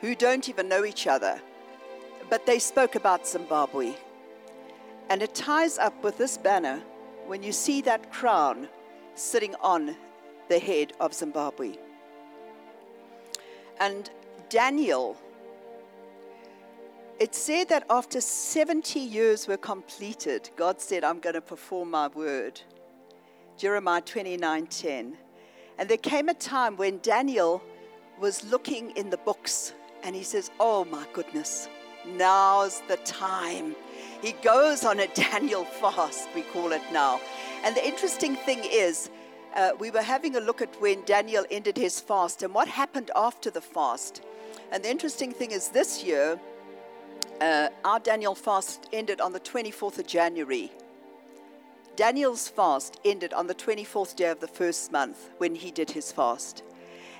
who 0.00 0.14
don't 0.14 0.48
even 0.48 0.68
know 0.68 0.84
each 0.84 1.06
other, 1.06 1.40
but 2.28 2.46
they 2.46 2.58
spoke 2.58 2.94
about 2.94 3.26
Zimbabwe. 3.26 3.94
And 5.08 5.22
it 5.22 5.34
ties 5.34 5.78
up 5.78 6.02
with 6.02 6.18
this 6.18 6.36
banner 6.36 6.82
when 7.26 7.42
you 7.42 7.52
see 7.52 7.80
that 7.82 8.12
crown 8.12 8.68
sitting 9.14 9.54
on 9.60 9.96
the 10.48 10.58
head 10.58 10.92
of 11.00 11.14
Zimbabwe. 11.14 11.76
And 13.80 14.10
Daniel 14.48 15.16
it 17.18 17.34
said 17.34 17.70
that 17.70 17.86
after 17.88 18.20
70 18.20 19.00
years 19.00 19.48
were 19.48 19.56
completed, 19.56 20.50
God 20.54 20.82
said, 20.82 21.02
I'm 21.02 21.18
going 21.18 21.34
to 21.34 21.40
perform 21.40 21.90
my 21.90 22.08
word. 22.08 22.60
Jeremiah 23.56 24.02
29:10. 24.02 25.14
And 25.78 25.88
there 25.88 25.96
came 25.96 26.28
a 26.28 26.34
time 26.34 26.76
when 26.76 26.98
Daniel 26.98 27.62
was 28.20 28.44
looking 28.44 28.90
in 28.92 29.08
the 29.08 29.16
books 29.16 29.72
and 30.02 30.14
he 30.14 30.22
says, 30.22 30.50
Oh 30.60 30.84
my 30.84 31.06
goodness, 31.14 31.70
now's 32.06 32.82
the 32.88 32.96
time. 32.98 33.74
He 34.22 34.32
goes 34.32 34.84
on 34.84 35.00
a 35.00 35.06
Daniel 35.14 35.64
fast, 35.64 36.28
we 36.34 36.42
call 36.42 36.72
it 36.72 36.82
now. 36.92 37.20
And 37.64 37.76
the 37.76 37.86
interesting 37.86 38.36
thing 38.36 38.60
is, 38.64 39.10
uh, 39.54 39.70
we 39.78 39.90
were 39.90 40.02
having 40.02 40.36
a 40.36 40.40
look 40.40 40.60
at 40.60 40.80
when 40.80 41.02
Daniel 41.04 41.44
ended 41.50 41.76
his 41.76 41.98
fast 42.00 42.42
and 42.42 42.52
what 42.52 42.68
happened 42.68 43.10
after 43.16 43.50
the 43.50 43.60
fast. 43.60 44.22
And 44.70 44.84
the 44.84 44.90
interesting 44.90 45.32
thing 45.32 45.50
is, 45.50 45.70
this 45.70 46.04
year, 46.04 46.38
uh, 47.40 47.68
our 47.84 47.98
Daniel 47.98 48.34
fast 48.34 48.88
ended 48.92 49.20
on 49.20 49.32
the 49.32 49.40
24th 49.40 49.98
of 49.98 50.06
January. 50.06 50.72
Daniel's 51.96 52.48
fast 52.48 53.00
ended 53.04 53.32
on 53.32 53.46
the 53.46 53.54
24th 53.54 54.16
day 54.16 54.30
of 54.30 54.40
the 54.40 54.48
first 54.48 54.92
month 54.92 55.30
when 55.38 55.54
he 55.54 55.70
did 55.70 55.90
his 55.90 56.12
fast. 56.12 56.62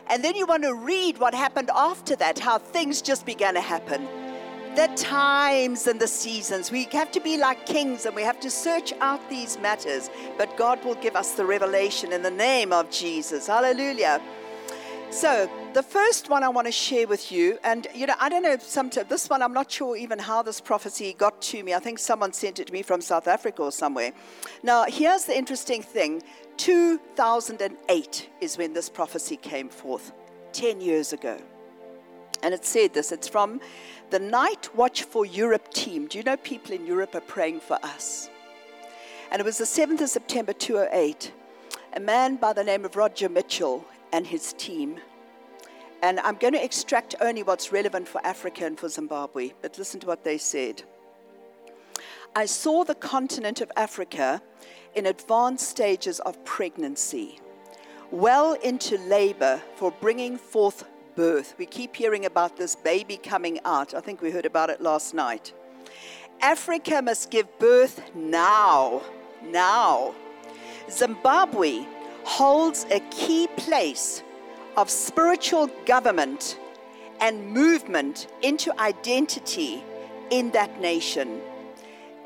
And 0.09 0.23
then 0.23 0.37
you 0.37 0.47
want 0.47 0.63
to 0.65 0.75
read 0.75 1.19
what 1.19 1.35
happened 1.35 1.71
after 1.75 2.15
that, 2.17 2.39
how 2.39 2.59
things 2.59 3.01
just 3.01 3.25
began 3.25 3.55
to 3.55 3.61
happen. 3.61 4.07
The 4.77 4.89
times 4.95 5.87
and 5.87 5.99
the 5.99 6.07
seasons. 6.07 6.71
We 6.71 6.85
have 6.93 7.11
to 7.13 7.21
be 7.21 7.39
like 7.39 7.65
kings 7.65 8.05
and 8.05 8.15
we 8.15 8.21
have 8.21 8.39
to 8.41 8.51
search 8.51 8.93
out 9.01 9.31
these 9.31 9.59
matters. 9.59 10.11
But 10.37 10.55
God 10.59 10.85
will 10.85 10.97
give 10.97 11.17
us 11.17 11.33
the 11.33 11.47
revelation 11.47 12.13
in 12.13 12.23
the 12.23 12.31
name 12.31 12.75
of 12.75 12.91
Jesus. 12.91 13.47
Hallelujah. 13.47 14.21
So, 15.09 15.49
the 15.73 15.83
first 15.83 16.29
one 16.29 16.43
I 16.43 16.51
want 16.51 16.67
to 16.67 16.73
share 16.73 17.07
with 17.07 17.33
you, 17.33 17.59
and 17.65 17.87
you 17.95 18.07
know, 18.07 18.15
I 18.21 18.29
don't 18.29 18.43
know, 18.43 18.59
sometimes 18.59 19.09
this 19.09 19.31
one, 19.31 19.41
I'm 19.41 19.55
not 19.55 19.71
sure 19.71 19.97
even 19.97 20.19
how 20.19 20.43
this 20.43 20.61
prophecy 20.61 21.15
got 21.17 21.41
to 21.43 21.63
me. 21.63 21.73
I 21.73 21.79
think 21.79 21.99
someone 21.99 22.35
sent 22.35 22.59
it 22.59 22.67
to 22.67 22.73
me 22.73 22.83
from 22.83 23.01
South 23.01 23.29
Africa 23.29 23.63
or 23.63 23.73
somewhere. 23.73 24.13
Now, 24.63 24.85
here's 24.85 25.25
the 25.25 25.35
interesting 25.35 25.83
thing 25.83 26.23
2008 26.59 28.29
is 28.43 28.59
when 28.59 28.75
this 28.75 28.91
prophecy 28.91 29.37
came 29.37 29.71
forth, 29.71 30.13
10 30.53 30.83
years 30.83 31.15
ago. 31.15 31.39
And 32.43 32.55
it 32.55 32.65
said 32.65 32.95
this 32.95 33.13
it's 33.13 33.29
from 33.29 33.61
the 34.11 34.19
Night 34.19 34.75
Watch 34.75 35.03
for 35.03 35.27
Europe 35.27 35.73
team. 35.73 36.07
Do 36.07 36.19
you 36.19 36.25
know 36.25 36.37
people 36.37 36.73
in 36.73 36.87
Europe 36.87 37.15
are 37.15 37.21
praying 37.21 37.61
for 37.61 37.79
us? 37.83 38.31
And 39.31 39.41
it 39.41 39.45
was 39.45 39.59
the 39.59 39.65
7th 39.65 40.01
of 40.01 40.09
September 40.09 40.53
2008. 40.53 41.33
A 41.95 42.01
man 42.01 42.37
by 42.37 42.53
the 42.53 42.63
name 42.63 42.85
of 42.85 42.95
Roger 42.95 43.29
Mitchell 43.29 43.85
and 44.13 44.27
his 44.27 44.53
team. 44.53 45.01
And 46.03 46.21
I'm 46.21 46.37
going 46.37 46.53
to 46.53 46.63
extract 46.63 47.15
only 47.21 47.43
what's 47.43 47.73
relevant 47.73 48.07
for 48.07 48.25
Africa 48.25 48.67
and 48.67 48.79
for 48.79 48.89
Zimbabwe, 48.89 49.53
but 49.63 49.79
listen 49.79 49.99
to 50.01 50.07
what 50.07 50.25
they 50.25 50.39
said. 50.39 50.83
I 52.35 52.45
saw 52.45 52.85
the 52.85 52.95
continent 52.95 53.61
of 53.61 53.73
Africa 53.77 54.43
in 54.95 55.07
advanced 55.07 55.69
stages 55.69 56.21
of 56.21 56.45
pregnancy, 56.45 57.41
well 58.11 58.53
into 58.63 58.99
labor 58.99 59.61
for 59.77 59.91
bringing 59.91 60.37
forth 60.37 60.85
birth. 61.17 61.55
We 61.59 61.67
keep 61.67 61.97
hearing 61.97 62.27
about 62.27 62.57
this 62.57 62.77
baby 62.77 63.17
coming 63.17 63.59
out. 63.65 63.95
I 63.95 64.01
think 64.01 64.21
we 64.21 64.31
heard 64.31 64.47
about 64.47 64.71
it 64.71 64.81
last 64.81 65.15
night. 65.15 65.53
Africa 66.41 67.03
must 67.03 67.31
give 67.31 67.47
birth 67.59 68.01
now. 68.15 69.03
Now. 69.43 70.15
Zimbabwe 70.91 71.87
holds 72.25 72.87
a 72.91 73.01
key 73.11 73.49
place 73.57 74.23
of 74.77 74.91
spiritual 74.91 75.69
government 75.87 76.59
and 77.21 77.49
movement 77.49 78.29
into 78.43 78.79
identity 78.79 79.83
in 80.31 80.51
that 80.51 80.81
nation. 80.81 81.41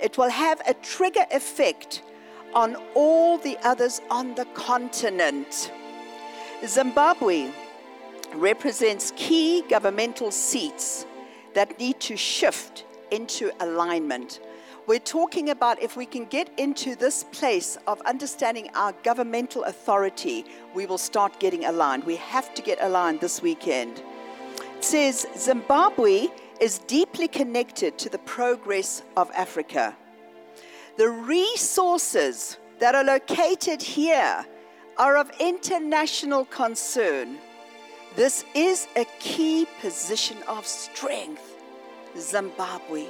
It 0.02 0.18
will 0.18 0.30
have 0.30 0.60
a 0.66 0.74
trigger 0.74 1.26
effect 1.30 2.02
on 2.54 2.76
all 2.94 3.38
the 3.38 3.56
others 3.62 4.00
on 4.10 4.34
the 4.34 4.46
continent. 4.46 5.70
Zimbabwe 6.66 7.50
represents 8.34 9.12
key 9.16 9.62
governmental 9.68 10.30
seats 10.30 11.06
that 11.54 11.78
need 11.78 11.98
to 12.00 12.16
shift 12.16 12.84
into 13.10 13.50
alignment 13.60 14.40
we're 14.90 14.98
talking 14.98 15.50
about 15.50 15.80
if 15.80 15.96
we 15.96 16.04
can 16.04 16.24
get 16.24 16.50
into 16.58 16.96
this 16.96 17.22
place 17.22 17.78
of 17.86 18.00
understanding 18.00 18.70
our 18.74 18.92
governmental 19.04 19.62
authority, 19.62 20.44
we 20.74 20.84
will 20.84 20.98
start 20.98 21.38
getting 21.38 21.66
aligned. 21.66 22.02
We 22.02 22.16
have 22.16 22.52
to 22.54 22.62
get 22.62 22.78
aligned 22.80 23.20
this 23.20 23.40
weekend. 23.40 24.02
It 24.78 24.84
says 24.84 25.26
Zimbabwe 25.38 26.26
is 26.60 26.78
deeply 26.78 27.28
connected 27.28 27.98
to 27.98 28.08
the 28.08 28.18
progress 28.18 29.04
of 29.16 29.30
Africa. 29.30 29.96
The 30.96 31.08
resources 31.08 32.58
that 32.80 32.96
are 32.96 33.04
located 33.04 33.80
here 33.80 34.44
are 34.98 35.16
of 35.16 35.30
international 35.38 36.46
concern. 36.46 37.38
This 38.16 38.44
is 38.54 38.88
a 38.96 39.04
key 39.18 39.66
position 39.80 40.38
of 40.48 40.66
strength. 40.66 41.56
Zimbabwe 42.18 43.06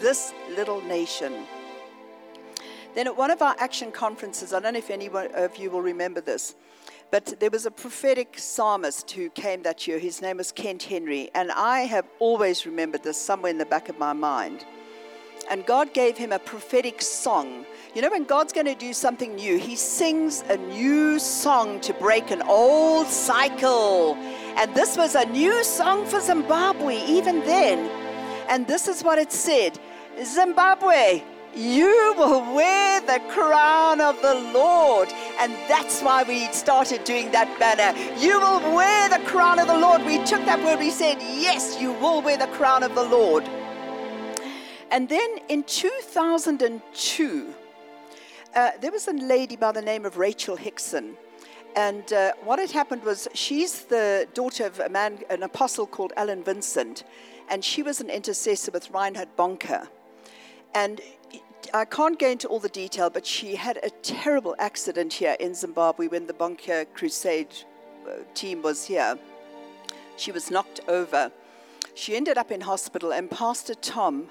this 0.00 0.32
little 0.56 0.80
nation. 0.82 1.46
Then 2.94 3.06
at 3.06 3.16
one 3.16 3.30
of 3.30 3.42
our 3.42 3.54
action 3.58 3.92
conferences, 3.92 4.52
I 4.52 4.60
don't 4.60 4.72
know 4.72 4.78
if 4.78 4.90
any 4.90 5.08
of 5.08 5.56
you 5.56 5.70
will 5.70 5.82
remember 5.82 6.20
this, 6.20 6.54
but 7.10 7.38
there 7.38 7.50
was 7.50 7.66
a 7.66 7.70
prophetic 7.70 8.38
psalmist 8.38 9.10
who 9.10 9.30
came 9.30 9.62
that 9.62 9.86
year. 9.86 9.98
His 9.98 10.22
name 10.22 10.38
was 10.38 10.52
Kent 10.52 10.84
Henry, 10.84 11.30
and 11.34 11.52
I 11.52 11.80
have 11.80 12.06
always 12.18 12.66
remembered 12.66 13.02
this 13.02 13.16
somewhere 13.16 13.50
in 13.50 13.58
the 13.58 13.66
back 13.66 13.88
of 13.88 13.98
my 13.98 14.12
mind. 14.12 14.64
And 15.50 15.66
God 15.66 15.92
gave 15.92 16.16
him 16.16 16.32
a 16.32 16.38
prophetic 16.38 17.02
song. 17.02 17.64
You 17.92 18.02
know, 18.02 18.10
when 18.10 18.22
God's 18.22 18.52
going 18.52 18.66
to 18.66 18.76
do 18.76 18.92
something 18.92 19.34
new, 19.34 19.58
He 19.58 19.74
sings 19.74 20.42
a 20.48 20.56
new 20.56 21.18
song 21.18 21.80
to 21.80 21.92
break 21.92 22.30
an 22.30 22.40
old 22.42 23.08
cycle. 23.08 24.14
And 24.56 24.72
this 24.76 24.96
was 24.96 25.16
a 25.16 25.24
new 25.26 25.64
song 25.64 26.06
for 26.06 26.20
Zimbabwe, 26.20 27.04
even 27.06 27.40
then. 27.40 27.90
And 28.48 28.68
this 28.68 28.86
is 28.86 29.02
what 29.02 29.18
it 29.18 29.32
said 29.32 29.76
Zimbabwe, 30.22 31.24
you 31.52 32.14
will 32.16 32.54
wear 32.54 33.00
the 33.00 33.20
crown 33.28 34.00
of 34.00 34.22
the 34.22 34.34
Lord. 34.54 35.08
And 35.40 35.52
that's 35.68 36.00
why 36.00 36.22
we 36.22 36.46
started 36.52 37.02
doing 37.02 37.32
that 37.32 37.58
banner. 37.58 37.98
You 38.20 38.38
will 38.38 38.60
wear 38.72 39.08
the 39.08 39.24
crown 39.24 39.58
of 39.58 39.66
the 39.66 39.76
Lord. 39.76 40.04
We 40.04 40.18
took 40.24 40.44
that 40.44 40.62
word, 40.64 40.78
we 40.78 40.90
said, 40.90 41.18
Yes, 41.20 41.80
you 41.80 41.92
will 41.94 42.22
wear 42.22 42.36
the 42.36 42.46
crown 42.48 42.84
of 42.84 42.94
the 42.94 43.02
Lord. 43.02 43.42
And 44.92 45.08
then 45.08 45.38
in 45.48 45.64
2002, 45.64 47.54
uh, 48.54 48.70
there 48.80 48.90
was 48.90 49.06
a 49.08 49.12
lady 49.12 49.56
by 49.56 49.72
the 49.72 49.82
name 49.82 50.04
of 50.04 50.16
Rachel 50.16 50.56
Hickson. 50.56 51.16
And 51.76 52.12
uh, 52.12 52.32
what 52.42 52.58
had 52.58 52.72
happened 52.72 53.04
was 53.04 53.28
she's 53.32 53.82
the 53.82 54.26
daughter 54.34 54.66
of 54.66 54.80
a 54.80 54.88
man, 54.88 55.20
an 55.30 55.42
apostle 55.42 55.86
called 55.86 56.12
Alan 56.16 56.42
Vincent. 56.42 57.04
And 57.48 57.64
she 57.64 57.82
was 57.82 58.00
an 58.00 58.10
intercessor 58.10 58.72
with 58.72 58.90
Reinhard 58.90 59.28
Bonnke. 59.36 59.86
And 60.74 61.00
I 61.72 61.84
can't 61.84 62.18
go 62.18 62.28
into 62.28 62.48
all 62.48 62.58
the 62.58 62.68
detail, 62.68 63.10
but 63.10 63.24
she 63.24 63.54
had 63.54 63.78
a 63.82 63.90
terrible 64.02 64.56
accident 64.58 65.12
here 65.12 65.36
in 65.38 65.54
Zimbabwe 65.54 66.08
when 66.08 66.26
the 66.26 66.32
Bonnke 66.32 66.86
Crusade 66.94 67.54
uh, 68.08 68.22
team 68.34 68.62
was 68.62 68.86
here. 68.86 69.18
She 70.16 70.32
was 70.32 70.50
knocked 70.50 70.80
over. 70.88 71.30
She 71.94 72.16
ended 72.16 72.38
up 72.38 72.50
in 72.50 72.62
hospital, 72.62 73.12
and 73.12 73.30
Pastor 73.30 73.74
Tom 73.74 74.30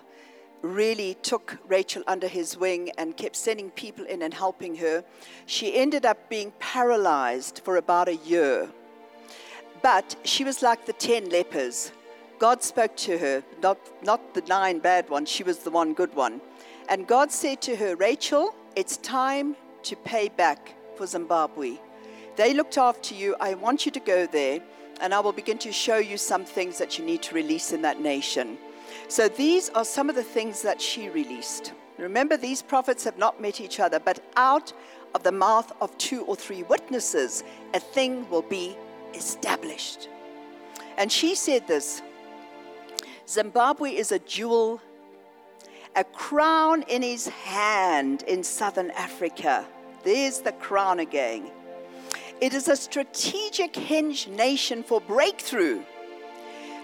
really 0.61 1.15
took 1.21 1.57
Rachel 1.67 2.03
under 2.07 2.27
his 2.27 2.57
wing 2.57 2.91
and 2.97 3.15
kept 3.15 3.35
sending 3.35 3.71
people 3.71 4.05
in 4.05 4.21
and 4.21 4.33
helping 4.33 4.75
her. 4.77 5.03
She 5.45 5.75
ended 5.75 6.05
up 6.05 6.29
being 6.29 6.51
paralyzed 6.59 7.61
for 7.63 7.77
about 7.77 8.07
a 8.07 8.15
year. 8.15 8.69
But 9.81 10.15
she 10.23 10.43
was 10.43 10.61
like 10.61 10.85
the 10.85 10.93
10 10.93 11.29
lepers. 11.29 11.91
God 12.37 12.63
spoke 12.63 12.95
to 12.97 13.17
her, 13.17 13.43
not, 13.61 13.77
not 14.03 14.33
the 14.33 14.41
nine 14.41 14.79
bad 14.79 15.09
ones, 15.09 15.29
she 15.29 15.43
was 15.43 15.59
the 15.59 15.71
one 15.71 15.93
good 15.93 16.13
one. 16.15 16.41
And 16.87 17.05
God 17.05 17.31
said 17.31 17.61
to 17.63 17.75
her, 17.75 17.95
Rachel, 17.95 18.55
it's 18.75 18.97
time 18.97 19.55
to 19.83 19.95
pay 19.95 20.29
back 20.29 20.73
for 20.95 21.05
Zimbabwe. 21.05 21.77
They 22.35 22.53
looked 22.53 22.77
after 22.77 23.13
you. 23.13 23.35
I 23.39 23.53
want 23.55 23.85
you 23.85 23.91
to 23.91 23.99
go 23.99 24.25
there, 24.25 24.61
and 25.01 25.13
I 25.13 25.19
will 25.19 25.33
begin 25.33 25.57
to 25.59 25.71
show 25.71 25.97
you 25.97 26.17
some 26.17 26.45
things 26.45 26.77
that 26.77 26.97
you 26.97 27.05
need 27.05 27.21
to 27.23 27.35
release 27.35 27.73
in 27.73 27.81
that 27.81 27.99
nation. 28.01 28.57
So 29.07 29.27
these 29.27 29.69
are 29.69 29.85
some 29.85 30.09
of 30.09 30.15
the 30.15 30.23
things 30.23 30.61
that 30.61 30.81
she 30.81 31.09
released. 31.09 31.73
Remember, 31.97 32.37
these 32.37 32.61
prophets 32.61 33.03
have 33.03 33.17
not 33.17 33.41
met 33.41 33.59
each 33.59 33.79
other, 33.79 33.99
but 33.99 34.23
out 34.35 34.71
of 35.13 35.23
the 35.23 35.31
mouth 35.31 35.71
of 35.81 35.97
two 35.97 36.23
or 36.25 36.35
three 36.35 36.63
witnesses, 36.63 37.43
a 37.73 37.79
thing 37.79 38.29
will 38.29 38.43
be 38.43 38.77
established. 39.13 40.07
And 40.97 41.11
she 41.11 41.35
said 41.35 41.67
this 41.67 42.01
Zimbabwe 43.27 43.91
is 43.95 44.11
a 44.11 44.19
jewel, 44.19 44.81
a 45.95 46.03
crown 46.03 46.83
in 46.83 47.01
his 47.01 47.27
hand 47.27 48.23
in 48.23 48.43
southern 48.43 48.91
Africa. 48.91 49.65
There's 50.03 50.39
the 50.39 50.53
crown 50.53 50.99
again. 50.99 51.51
It 52.41 52.53
is 52.53 52.69
a 52.69 52.75
strategic 52.75 53.75
hinge 53.75 54.27
nation 54.27 54.81
for 54.83 55.01
breakthrough. 55.01 55.81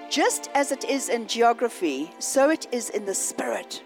Just 0.09 0.49
as 0.53 0.71
it 0.71 0.85
is 0.85 1.09
in 1.09 1.27
geography, 1.27 2.11
so 2.19 2.49
it 2.49 2.67
is 2.71 2.89
in 2.89 3.05
the 3.05 3.15
spirit. 3.15 3.83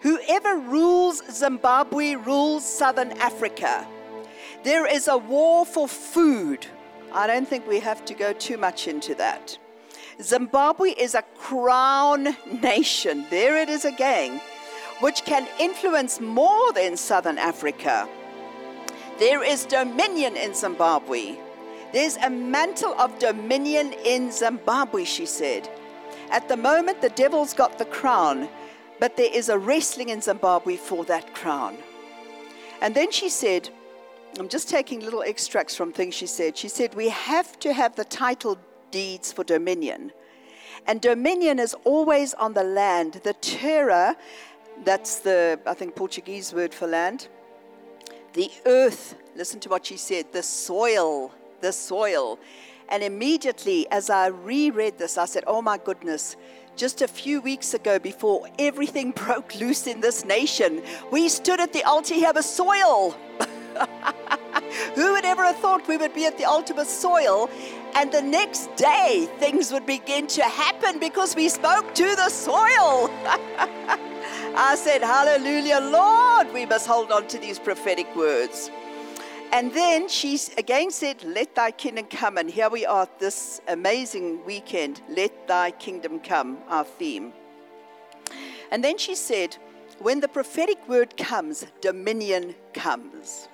Whoever 0.00 0.58
rules 0.58 1.22
Zimbabwe 1.30 2.14
rules 2.14 2.64
southern 2.64 3.12
Africa. 3.12 3.86
There 4.62 4.86
is 4.86 5.08
a 5.08 5.16
war 5.16 5.64
for 5.64 5.88
food. 5.88 6.66
I 7.12 7.26
don't 7.26 7.48
think 7.48 7.66
we 7.66 7.80
have 7.80 8.04
to 8.04 8.14
go 8.14 8.32
too 8.32 8.58
much 8.58 8.86
into 8.86 9.14
that. 9.16 9.58
Zimbabwe 10.22 10.90
is 10.90 11.14
a 11.14 11.22
crown 11.36 12.36
nation. 12.62 13.24
There 13.30 13.56
it 13.56 13.68
is 13.68 13.84
again, 13.84 14.40
which 15.00 15.24
can 15.24 15.48
influence 15.58 16.20
more 16.20 16.72
than 16.72 16.96
southern 16.96 17.38
Africa. 17.38 18.08
There 19.18 19.42
is 19.42 19.64
dominion 19.64 20.36
in 20.36 20.54
Zimbabwe. 20.54 21.36
There's 21.92 22.16
a 22.16 22.28
mantle 22.28 22.92
of 22.94 23.18
dominion 23.18 23.94
in 24.04 24.30
Zimbabwe, 24.30 25.04
she 25.04 25.24
said. 25.26 25.68
At 26.30 26.48
the 26.48 26.56
moment, 26.56 27.00
the 27.00 27.08
devil's 27.10 27.54
got 27.54 27.78
the 27.78 27.86
crown, 27.86 28.48
but 29.00 29.16
there 29.16 29.32
is 29.32 29.48
a 29.48 29.58
wrestling 29.58 30.10
in 30.10 30.20
Zimbabwe 30.20 30.76
for 30.76 31.04
that 31.06 31.34
crown. 31.34 31.78
And 32.82 32.94
then 32.94 33.10
she 33.10 33.28
said, 33.30 33.70
I'm 34.38 34.48
just 34.48 34.68
taking 34.68 35.00
little 35.00 35.22
extracts 35.22 35.74
from 35.74 35.92
things 35.92 36.14
she 36.14 36.26
said. 36.26 36.56
She 36.56 36.68
said, 36.68 36.94
We 36.94 37.08
have 37.08 37.58
to 37.60 37.72
have 37.72 37.96
the 37.96 38.04
title 38.04 38.58
deeds 38.90 39.32
for 39.32 39.42
dominion. 39.42 40.12
And 40.86 41.00
dominion 41.00 41.58
is 41.58 41.74
always 41.84 42.34
on 42.34 42.52
the 42.52 42.62
land. 42.62 43.20
The 43.24 43.32
terra, 43.34 44.16
that's 44.84 45.20
the, 45.20 45.58
I 45.66 45.74
think, 45.74 45.96
Portuguese 45.96 46.52
word 46.52 46.72
for 46.72 46.86
land. 46.86 47.28
The 48.34 48.50
earth, 48.66 49.16
listen 49.34 49.58
to 49.60 49.68
what 49.68 49.86
she 49.86 49.96
said, 49.96 50.32
the 50.32 50.42
soil 50.42 51.32
the 51.60 51.72
soil. 51.72 52.38
And 52.88 53.02
immediately, 53.02 53.86
as 53.90 54.08
I 54.10 54.28
reread 54.28 54.98
this, 54.98 55.18
I 55.18 55.26
said, 55.26 55.44
Oh 55.46 55.60
my 55.60 55.78
goodness, 55.78 56.36
just 56.76 57.02
a 57.02 57.08
few 57.08 57.40
weeks 57.40 57.74
ago, 57.74 57.98
before 57.98 58.48
everything 58.58 59.10
broke 59.26 59.54
loose 59.56 59.86
in 59.86 60.00
this 60.00 60.24
nation, 60.24 60.82
we 61.10 61.28
stood 61.28 61.60
at 61.60 61.72
the 61.72 61.82
altar 61.84 62.14
here 62.14 62.32
with 62.34 62.44
soil. 62.44 63.16
Who 64.94 65.12
would 65.12 65.24
ever 65.24 65.44
have 65.44 65.56
thought 65.56 65.86
we 65.88 65.96
would 65.96 66.14
be 66.14 66.26
at 66.26 66.38
the 66.38 66.44
altar 66.44 66.74
with 66.74 66.88
soil? 66.88 67.50
And 67.94 68.12
the 68.12 68.22
next 68.22 68.74
day, 68.76 69.28
things 69.38 69.72
would 69.72 69.86
begin 69.86 70.26
to 70.28 70.42
happen 70.42 70.98
because 70.98 71.34
we 71.34 71.48
spoke 71.48 71.94
to 71.94 72.16
the 72.16 72.28
soil. 72.28 73.10
I 74.56 74.76
said, 74.76 75.02
Hallelujah, 75.02 75.80
Lord, 75.80 76.52
we 76.52 76.66
must 76.66 76.86
hold 76.86 77.12
on 77.12 77.28
to 77.28 77.38
these 77.38 77.58
prophetic 77.58 78.14
words. 78.16 78.70
And 79.50 79.72
then 79.72 80.08
she 80.08 80.38
again 80.58 80.90
said, 80.90 81.24
Let 81.24 81.54
thy 81.54 81.70
kingdom 81.70 82.06
come. 82.06 82.36
And 82.36 82.50
here 82.50 82.68
we 82.68 82.84
are 82.84 83.08
this 83.18 83.62
amazing 83.66 84.44
weekend, 84.44 85.00
Let 85.08 85.48
thy 85.48 85.70
kingdom 85.70 86.20
come, 86.20 86.58
our 86.68 86.84
theme. 86.84 87.32
And 88.70 88.84
then 88.84 88.98
she 88.98 89.14
said, 89.14 89.56
When 90.00 90.20
the 90.20 90.28
prophetic 90.28 90.86
word 90.86 91.16
comes, 91.16 91.66
dominion 91.80 92.54
comes. 92.74 93.48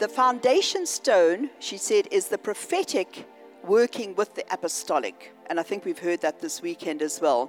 The 0.00 0.08
foundation 0.08 0.86
stone, 0.86 1.50
she 1.60 1.76
said, 1.76 2.08
is 2.10 2.26
the 2.26 2.38
prophetic 2.38 3.24
working 3.62 4.16
with 4.16 4.34
the 4.34 4.44
apostolic. 4.52 5.32
And 5.46 5.60
I 5.60 5.62
think 5.62 5.84
we've 5.84 6.00
heard 6.00 6.20
that 6.22 6.40
this 6.40 6.60
weekend 6.60 7.00
as 7.00 7.20
well. 7.20 7.48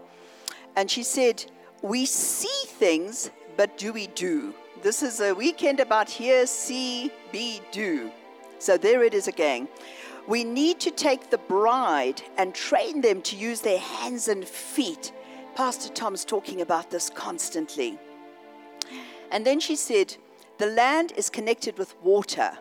And 0.75 0.91
she 0.91 1.01
said, 1.01 1.43
We 1.81 2.05
see 2.05 2.67
things, 2.67 3.31
but 3.57 3.79
do 3.79 3.91
we 3.93 4.07
do? 4.07 4.53
This 4.83 5.01
is 5.01 5.21
a 5.21 5.33
weekend 5.33 5.79
about 5.79 6.09
hear, 6.09 6.45
see, 6.45 7.09
be, 7.31 7.61
do. 7.71 8.11
So 8.59 8.77
there 8.77 9.01
it 9.01 9.13
is 9.13 9.29
again. 9.29 9.69
We 10.27 10.43
need 10.43 10.81
to 10.81 10.91
take 10.91 11.29
the 11.29 11.37
bride 11.37 12.21
and 12.35 12.53
train 12.53 12.99
them 12.99 13.21
to 13.21 13.37
use 13.37 13.61
their 13.61 13.79
hands 13.79 14.27
and 14.27 14.45
feet. 14.45 15.13
Pastor 15.55 15.87
Tom's 15.93 16.25
talking 16.25 16.59
about 16.59 16.91
this 16.91 17.09
constantly. 17.09 17.97
And 19.31 19.45
then 19.45 19.61
she 19.61 19.77
said, 19.77 20.17
The 20.57 20.67
land 20.67 21.13
is 21.15 21.29
connected 21.29 21.77
with 21.77 21.95
water. 22.03 22.51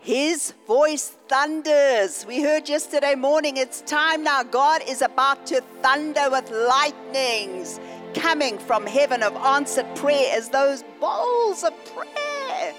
His 0.00 0.52
voice 0.66 1.16
thunders. 1.28 2.26
We 2.26 2.42
heard 2.42 2.68
yesterday 2.68 3.14
morning, 3.14 3.56
it's 3.56 3.80
time 3.80 4.22
now. 4.22 4.42
God 4.42 4.82
is 4.86 5.00
about 5.00 5.46
to 5.46 5.62
thunder 5.80 6.28
with 6.30 6.50
lightnings 6.50 7.80
coming 8.14 8.58
from 8.58 8.86
heaven 8.86 9.22
of 9.22 9.34
answered 9.36 9.86
prayer 9.96 10.36
as 10.36 10.48
those 10.48 10.82
bowls 11.00 11.64
of 11.64 11.72
prayer. 11.94 12.74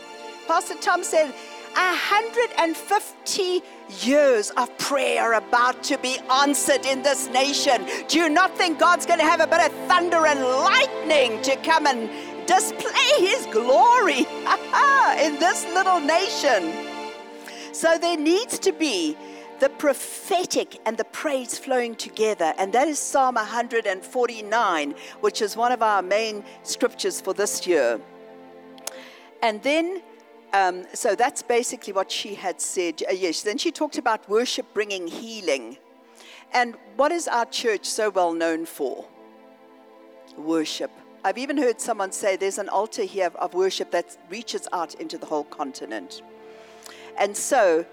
Pastor 0.47 0.75
Tom 0.75 1.03
said, 1.03 1.33
150 1.73 3.61
years 4.01 4.49
of 4.51 4.75
prayer 4.77 5.23
are 5.23 5.35
about 5.35 5.83
to 5.83 5.97
be 5.99 6.17
answered 6.31 6.85
in 6.85 7.03
this 7.03 7.27
nation. 7.29 7.85
Do 8.07 8.19
you 8.19 8.29
not 8.29 8.57
think 8.57 8.79
God's 8.79 9.05
going 9.05 9.19
to 9.19 9.25
have 9.25 9.39
a 9.39 9.47
bit 9.47 9.61
of 9.61 9.71
thunder 9.87 10.25
and 10.25 10.41
lightning 10.41 11.41
to 11.43 11.55
come 11.57 11.87
and 11.87 12.09
display 12.47 13.19
His 13.19 13.45
glory 13.47 14.19
in 15.19 15.39
this 15.39 15.65
little 15.73 15.99
nation? 15.99 16.73
So 17.71 17.97
there 17.97 18.17
needs 18.17 18.59
to 18.59 18.71
be 18.73 19.15
the 19.59 19.69
prophetic 19.69 20.79
and 20.85 20.97
the 20.97 21.03
praise 21.05 21.57
flowing 21.57 21.95
together. 21.95 22.53
And 22.57 22.73
that 22.73 22.87
is 22.87 22.99
Psalm 22.99 23.35
149, 23.35 24.95
which 25.19 25.41
is 25.41 25.57
one 25.57 25.71
of 25.71 25.81
our 25.81 26.01
main 26.01 26.43
scriptures 26.63 27.19
for 27.19 27.33
this 27.33 27.67
year. 27.67 27.99
And 29.41 29.61
then, 29.63 30.01
um, 30.53 30.85
so 30.93 31.15
that's 31.15 31.41
basically 31.41 31.93
what 31.93 32.11
she 32.11 32.35
had 32.35 32.59
said. 32.61 33.03
Uh, 33.07 33.13
yes, 33.13 33.41
then 33.41 33.57
she 33.57 33.71
talked 33.71 33.97
about 33.97 34.27
worship 34.29 34.73
bringing 34.73 35.07
healing. 35.07 35.77
And 36.53 36.75
what 36.95 37.11
is 37.11 37.27
our 37.27 37.45
church 37.45 37.85
so 37.85 38.09
well 38.09 38.33
known 38.33 38.65
for? 38.65 39.05
Worship. 40.37 40.91
I've 41.23 41.37
even 41.37 41.57
heard 41.57 41.81
someone 41.81 42.11
say 42.13 42.37
there's 42.37 42.57
an 42.57 42.69
altar 42.69 43.03
here 43.03 43.31
of 43.35 43.53
worship 43.53 43.91
that 43.91 44.17
reaches 44.29 44.67
out 44.71 44.95
into 44.95 45.17
the 45.17 45.25
whole 45.25 45.43
continent. 45.43 46.21
And 47.19 47.35
so, 47.35 47.85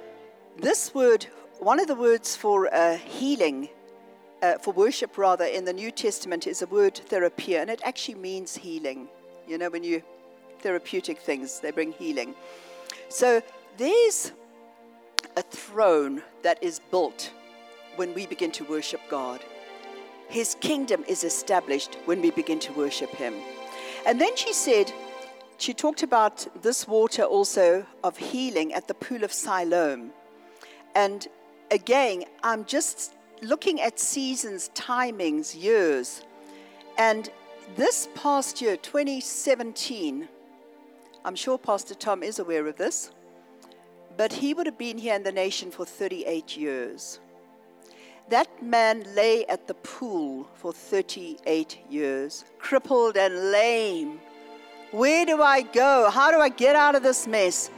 this 0.57 0.94
word 0.94 1.26
one 1.59 1.81
of 1.81 1.87
the 1.87 1.95
words 1.95 2.37
for 2.37 2.73
uh, 2.73 2.97
healing, 2.97 3.69
uh, 4.42 4.59
for 4.59 4.73
worship 4.73 5.16
rather, 5.16 5.45
in 5.45 5.64
the 5.64 5.73
New 5.73 5.90
Testament 5.90 6.47
is 6.47 6.61
the 6.61 6.66
word 6.66 6.97
therapia, 6.97 7.61
and 7.61 7.71
it 7.71 7.81
actually 7.85 8.16
means 8.16 8.57
healing. 8.57 9.09
You 9.49 9.59
know, 9.59 9.71
when 9.71 9.83
you 9.83 10.03
therapeutic 10.61 11.19
things, 11.19 11.61
they 11.61 11.71
bring 11.71 11.92
healing. 11.92 12.35
So 13.09 13.42
there's 13.77 14.33
a 15.37 15.42
throne 15.42 16.23
that 16.42 16.62
is 16.62 16.81
built 16.90 17.33
when 17.97 18.12
we 18.14 18.27
begin 18.27 18.51
to 18.53 18.64
worship 18.64 19.01
God. 19.09 19.40
His 20.29 20.57
kingdom 20.61 21.05
is 21.07 21.25
established 21.25 21.97
when 22.05 22.21
we 22.21 22.31
begin 22.31 22.59
to 22.61 22.73
worship 22.73 23.11
Him. 23.11 23.35
And 24.07 24.21
then 24.21 24.37
she 24.37 24.53
said, 24.53 24.92
she 25.59 25.73
talked 25.73 26.03
about 26.03 26.47
this 26.62 26.87
water 26.87 27.23
also 27.23 27.87
of 28.05 28.19
healing 28.19 28.75
at 28.75 28.88
the 28.88 28.95
pool 28.95 29.25
of 29.25 29.33
Siloam. 29.33 30.11
And 30.95 31.27
again, 31.70 32.24
I'm 32.42 32.64
just 32.64 33.14
looking 33.42 33.81
at 33.81 33.98
seasons, 33.98 34.70
timings, 34.74 35.61
years. 35.61 36.22
And 36.98 37.31
this 37.76 38.09
past 38.14 38.61
year, 38.61 38.76
2017, 38.76 40.29
I'm 41.24 41.37
sure 41.37 41.59
Pastor 41.59 41.94
Tom 41.94 42.22
is 42.22 42.38
aware 42.38 42.66
of 42.66 42.76
this, 42.76 43.11
but 44.16 44.33
he 44.33 44.55
would 44.55 44.66
have 44.66 44.79
been 44.79 44.98
here 44.98 45.14
in 45.14 45.22
the 45.22 45.33
nation 45.33 45.70
for 45.70 45.85
38 45.85 46.57
years. 46.57 47.20
That 48.29 48.62
man 48.62 49.05
lay 49.14 49.46
at 49.46 49.68
the 49.68 49.74
pool 49.74 50.48
for 50.55 50.72
38 50.72 51.79
years, 51.90 52.44
crippled 52.59 53.16
and 53.16 53.52
lame. 53.52 54.20
Where 54.90 55.26
do 55.26 55.42
I 55.42 55.62
go? 55.62 56.11
How 56.11 56.31
do 56.31 56.38
I 56.38 56.48
get 56.48 56.74
out 56.76 56.94
of 56.94 57.02
this 57.02 57.26
mess? 57.26 57.70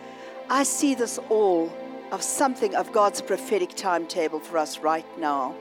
I 0.49 0.63
see 0.63 0.95
this 0.95 1.19
all 1.29 1.71
of 2.13 2.23
something 2.23 2.75
of 2.75 2.93
God's 2.93 3.21
prophetic 3.21 3.75
timetable 3.75 4.41
for 4.41 4.59
us 4.59 4.79
right 4.79 5.07
now. 5.19 5.55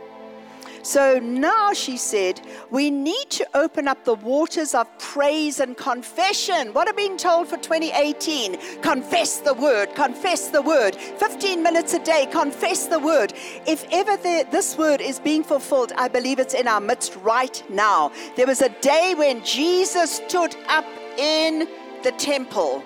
So 0.88 1.20
now 1.20 1.74
she 1.74 1.98
said, 1.98 2.40
we 2.72 2.90
need 2.90 3.30
to 3.32 3.48
open 3.54 3.90
up 3.90 4.06
the 4.06 4.14
waters 4.14 4.74
of 4.74 4.88
praise 5.00 5.60
and 5.60 5.76
confession. 5.76 6.74
What 6.74 6.88
are 6.88 6.94
being 6.94 7.18
told 7.18 7.50
for 7.50 7.58
2018? 7.58 8.82
Confess 8.82 9.40
the 9.40 9.54
word, 9.54 9.94
confess 9.96 10.48
the 10.48 10.62
word. 10.62 10.96
15 10.96 11.62
minutes 11.62 11.94
a 11.94 12.00
day, 12.00 12.26
confess 12.32 12.88
the 12.88 13.00
word. 13.00 13.34
If 13.66 13.86
ever 13.92 14.16
the, 14.16 14.48
this 14.50 14.78
word 14.78 15.02
is 15.02 15.20
being 15.20 15.44
fulfilled, 15.44 15.92
I 15.98 16.08
believe 16.08 16.40
it's 16.40 16.54
in 16.54 16.70
our 16.70 16.80
midst 16.80 17.18
right 17.18 17.62
now. 17.70 18.14
There 18.38 18.48
was 18.48 18.62
a 18.62 18.70
day 18.80 19.14
when 19.18 19.44
Jesus 19.44 20.22
stood 20.26 20.56
up 20.70 20.86
in 21.18 21.68
the 22.04 22.14
temple. 22.14 22.82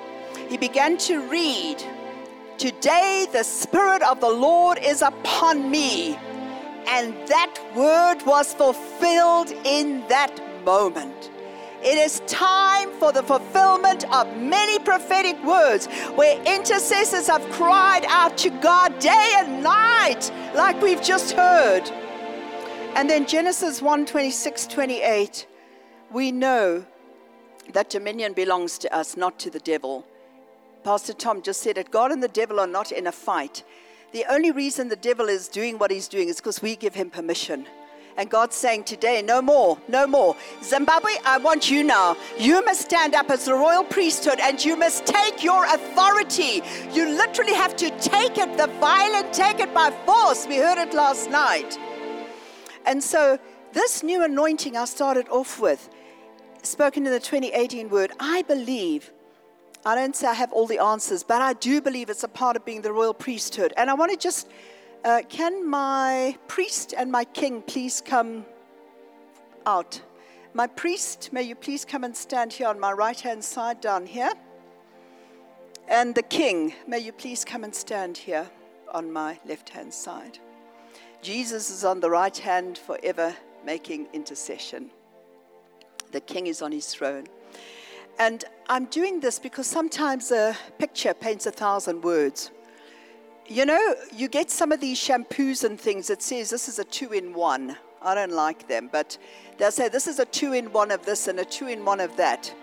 He 0.49 0.57
began 0.57 0.97
to 0.97 1.21
read, 1.29 1.77
Today 2.61 3.25
the 3.33 3.41
Spirit 3.41 4.03
of 4.03 4.19
the 4.19 4.29
Lord 4.29 4.77
is 4.77 5.01
upon 5.01 5.71
me 5.71 6.15
and 6.85 7.11
that 7.27 7.59
word 7.75 8.23
was 8.23 8.53
fulfilled 8.53 9.49
in 9.65 10.07
that 10.09 10.39
moment. 10.63 11.31
It 11.81 11.97
is 11.97 12.19
time 12.27 12.91
for 12.99 13.11
the 13.11 13.23
fulfillment 13.23 14.03
of 14.13 14.37
many 14.37 14.77
prophetic 14.77 15.43
words 15.43 15.87
where 16.13 16.39
intercessors 16.43 17.25
have 17.25 17.41
cried 17.49 18.05
out 18.07 18.37
to 18.37 18.51
God 18.51 18.99
day 18.99 19.31
and 19.37 19.63
night, 19.63 20.31
like 20.53 20.79
we've 20.83 21.01
just 21.01 21.31
heard. 21.31 21.89
And 22.93 23.09
then 23.09 23.25
Genesis 23.25 23.81
1 23.81 24.05
26, 24.05 24.67
28, 24.67 25.47
we 26.11 26.31
know 26.31 26.85
that 27.73 27.89
dominion 27.89 28.33
belongs 28.33 28.77
to 28.77 28.95
us, 28.95 29.17
not 29.17 29.39
to 29.39 29.49
the 29.49 29.61
devil. 29.61 30.05
Pastor 30.83 31.13
Tom 31.13 31.41
just 31.41 31.61
said 31.61 31.77
it 31.77 31.91
God 31.91 32.11
and 32.11 32.23
the 32.23 32.27
devil 32.27 32.59
are 32.59 32.67
not 32.67 32.91
in 32.91 33.07
a 33.07 33.11
fight. 33.11 33.63
The 34.13 34.25
only 34.29 34.51
reason 34.51 34.89
the 34.89 34.95
devil 34.95 35.29
is 35.29 35.47
doing 35.47 35.77
what 35.77 35.91
he's 35.91 36.07
doing 36.07 36.27
is 36.27 36.37
because 36.37 36.61
we 36.61 36.75
give 36.75 36.95
him 36.95 37.09
permission. 37.09 37.65
And 38.17 38.29
God's 38.29 38.55
saying 38.55 38.83
today, 38.83 39.21
no 39.21 39.41
more, 39.41 39.77
no 39.87 40.05
more. 40.05 40.35
Zimbabwe, 40.63 41.13
I 41.23 41.37
want 41.37 41.71
you 41.71 41.83
now. 41.83 42.17
You 42.37 42.63
must 42.65 42.81
stand 42.81 43.15
up 43.15 43.29
as 43.29 43.45
the 43.45 43.53
royal 43.53 43.85
priesthood 43.85 44.39
and 44.41 44.63
you 44.63 44.75
must 44.75 45.05
take 45.05 45.43
your 45.43 45.63
authority. 45.65 46.61
You 46.91 47.09
literally 47.09 47.53
have 47.53 47.75
to 47.77 47.89
take 47.99 48.37
it, 48.37 48.57
the 48.57 48.67
violent 48.79 49.33
take 49.33 49.59
it 49.59 49.73
by 49.73 49.91
force. 50.05 50.45
We 50.45 50.57
heard 50.57 50.77
it 50.77 50.93
last 50.93 51.29
night. 51.29 51.77
And 52.85 53.01
so, 53.01 53.39
this 53.71 54.03
new 54.03 54.23
anointing 54.23 54.75
I 54.75 54.85
started 54.85 55.29
off 55.29 55.61
with, 55.61 55.87
spoken 56.63 57.05
in 57.05 57.13
the 57.13 57.19
2018 57.19 57.89
word, 57.89 58.11
I 58.19 58.41
believe 58.41 59.11
I 59.83 59.95
don't 59.95 60.15
say 60.15 60.27
I 60.27 60.33
have 60.33 60.51
all 60.51 60.67
the 60.67 60.77
answers, 60.77 61.23
but 61.23 61.41
I 61.41 61.53
do 61.53 61.81
believe 61.81 62.09
it's 62.09 62.23
a 62.23 62.27
part 62.27 62.55
of 62.55 62.63
being 62.63 62.83
the 62.83 62.91
royal 62.91 63.15
priesthood. 63.15 63.73
And 63.77 63.89
I 63.89 63.95
want 63.95 64.11
to 64.11 64.17
just, 64.17 64.47
uh, 65.03 65.21
can 65.27 65.67
my 65.67 66.37
priest 66.47 66.93
and 66.95 67.11
my 67.11 67.23
king 67.23 67.63
please 67.63 67.99
come 67.99 68.45
out? 69.65 69.99
My 70.53 70.67
priest, 70.67 71.29
may 71.31 71.41
you 71.41 71.55
please 71.55 71.83
come 71.83 72.03
and 72.03 72.15
stand 72.15 72.53
here 72.53 72.67
on 72.67 72.79
my 72.79 72.91
right 72.91 73.19
hand 73.19 73.43
side 73.43 73.81
down 73.81 74.05
here. 74.05 74.31
And 75.87 76.13
the 76.13 76.23
king, 76.23 76.73
may 76.87 76.99
you 76.99 77.11
please 77.11 77.43
come 77.43 77.63
and 77.63 77.73
stand 77.73 78.17
here 78.17 78.47
on 78.93 79.11
my 79.11 79.39
left 79.47 79.69
hand 79.69 79.91
side. 79.93 80.37
Jesus 81.23 81.71
is 81.71 81.83
on 81.83 81.99
the 81.99 82.09
right 82.09 82.37
hand 82.37 82.77
forever 82.77 83.35
making 83.65 84.07
intercession. 84.13 84.91
The 86.11 86.21
king 86.21 86.47
is 86.47 86.61
on 86.61 86.71
his 86.71 86.93
throne. 86.93 87.25
And 88.19 88.43
I'm 88.69 88.85
doing 88.85 89.19
this 89.19 89.39
because 89.39 89.67
sometimes 89.67 90.31
a 90.31 90.55
picture 90.77 91.13
paints 91.13 91.45
a 91.45 91.51
thousand 91.51 92.03
words. 92.03 92.51
You 93.47 93.65
know, 93.65 93.95
you 94.13 94.27
get 94.27 94.49
some 94.49 94.71
of 94.71 94.79
these 94.79 94.99
shampoos 94.99 95.63
and 95.63 95.79
things 95.79 96.07
that 96.07 96.21
says 96.21 96.49
this 96.49 96.69
is 96.69 96.79
a 96.79 96.85
two 96.85 97.11
in 97.11 97.33
one. 97.33 97.75
I 98.01 98.15
don't 98.15 98.31
like 98.31 98.67
them, 98.67 98.89
but 98.91 99.17
they'll 99.57 99.71
say 99.71 99.89
this 99.89 100.07
is 100.07 100.19
a 100.19 100.25
two 100.25 100.53
in 100.53 100.71
one 100.71 100.91
of 100.91 101.05
this 101.05 101.27
and 101.27 101.39
a 101.39 101.45
two 101.45 101.67
in 101.67 101.83
one 101.83 101.99
of 101.99 102.15
that. 102.17 102.53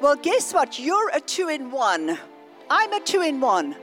Well, 0.00 0.16
guess 0.16 0.54
what? 0.54 0.78
You're 0.78 1.10
a 1.10 1.20
two 1.20 1.48
in 1.48 1.70
one. 1.70 2.18
I'm 2.70 2.92
a 2.92 3.00
two 3.00 3.22
in 3.22 3.40
one. 3.40 3.76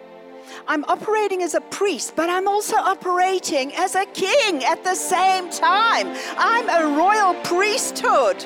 I'm 0.68 0.86
operating 0.86 1.44
as 1.44 1.54
a 1.54 1.62
priest, 1.62 2.14
but 2.16 2.30
I'm 2.30 2.48
also 2.48 2.78
operating 2.78 3.76
as 3.76 3.96
a 3.96 4.06
king 4.06 4.64
at 4.64 4.84
the 4.84 4.96
same 4.96 5.50
time. 5.50 6.16
I'm 6.38 6.70
a 6.70 6.98
royal 6.98 7.34
priesthood. 7.44 8.46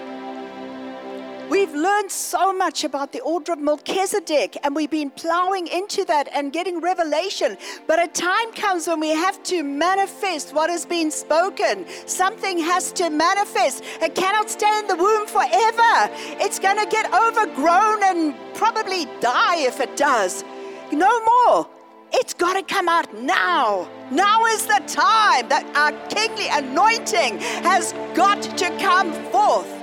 We've 1.51 1.75
learned 1.75 2.09
so 2.09 2.53
much 2.53 2.85
about 2.85 3.11
the 3.11 3.19
order 3.19 3.51
of 3.51 3.59
Melchizedek, 3.59 4.55
and 4.63 4.73
we've 4.73 4.89
been 4.89 5.09
plowing 5.09 5.67
into 5.67 6.05
that 6.05 6.29
and 6.33 6.53
getting 6.53 6.79
revelation. 6.79 7.57
But 7.87 8.01
a 8.01 8.07
time 8.07 8.53
comes 8.53 8.87
when 8.87 9.01
we 9.01 9.09
have 9.09 9.43
to 9.51 9.61
manifest 9.61 10.53
what 10.53 10.69
has 10.69 10.85
been 10.85 11.11
spoken. 11.11 11.85
Something 12.05 12.57
has 12.59 12.93
to 12.93 13.09
manifest. 13.09 13.83
It 14.01 14.15
cannot 14.15 14.49
stay 14.49 14.79
in 14.79 14.87
the 14.87 14.95
womb 14.95 15.27
forever. 15.27 16.09
It's 16.39 16.57
going 16.57 16.77
to 16.77 16.85
get 16.85 17.13
overgrown 17.13 18.01
and 18.01 18.33
probably 18.53 19.03
die 19.19 19.57
if 19.57 19.81
it 19.81 19.97
does. 19.97 20.45
No 20.93 21.11
more. 21.25 21.67
It's 22.13 22.33
got 22.33 22.53
to 22.53 22.63
come 22.63 22.87
out 22.87 23.13
now. 23.13 23.89
Now 24.09 24.45
is 24.45 24.67
the 24.67 24.81
time 24.87 25.49
that 25.49 25.65
our 25.75 25.91
kingly 26.07 26.47
anointing 26.47 27.39
has 27.67 27.91
got 28.15 28.41
to 28.41 28.69
come 28.79 29.11
forth. 29.33 29.81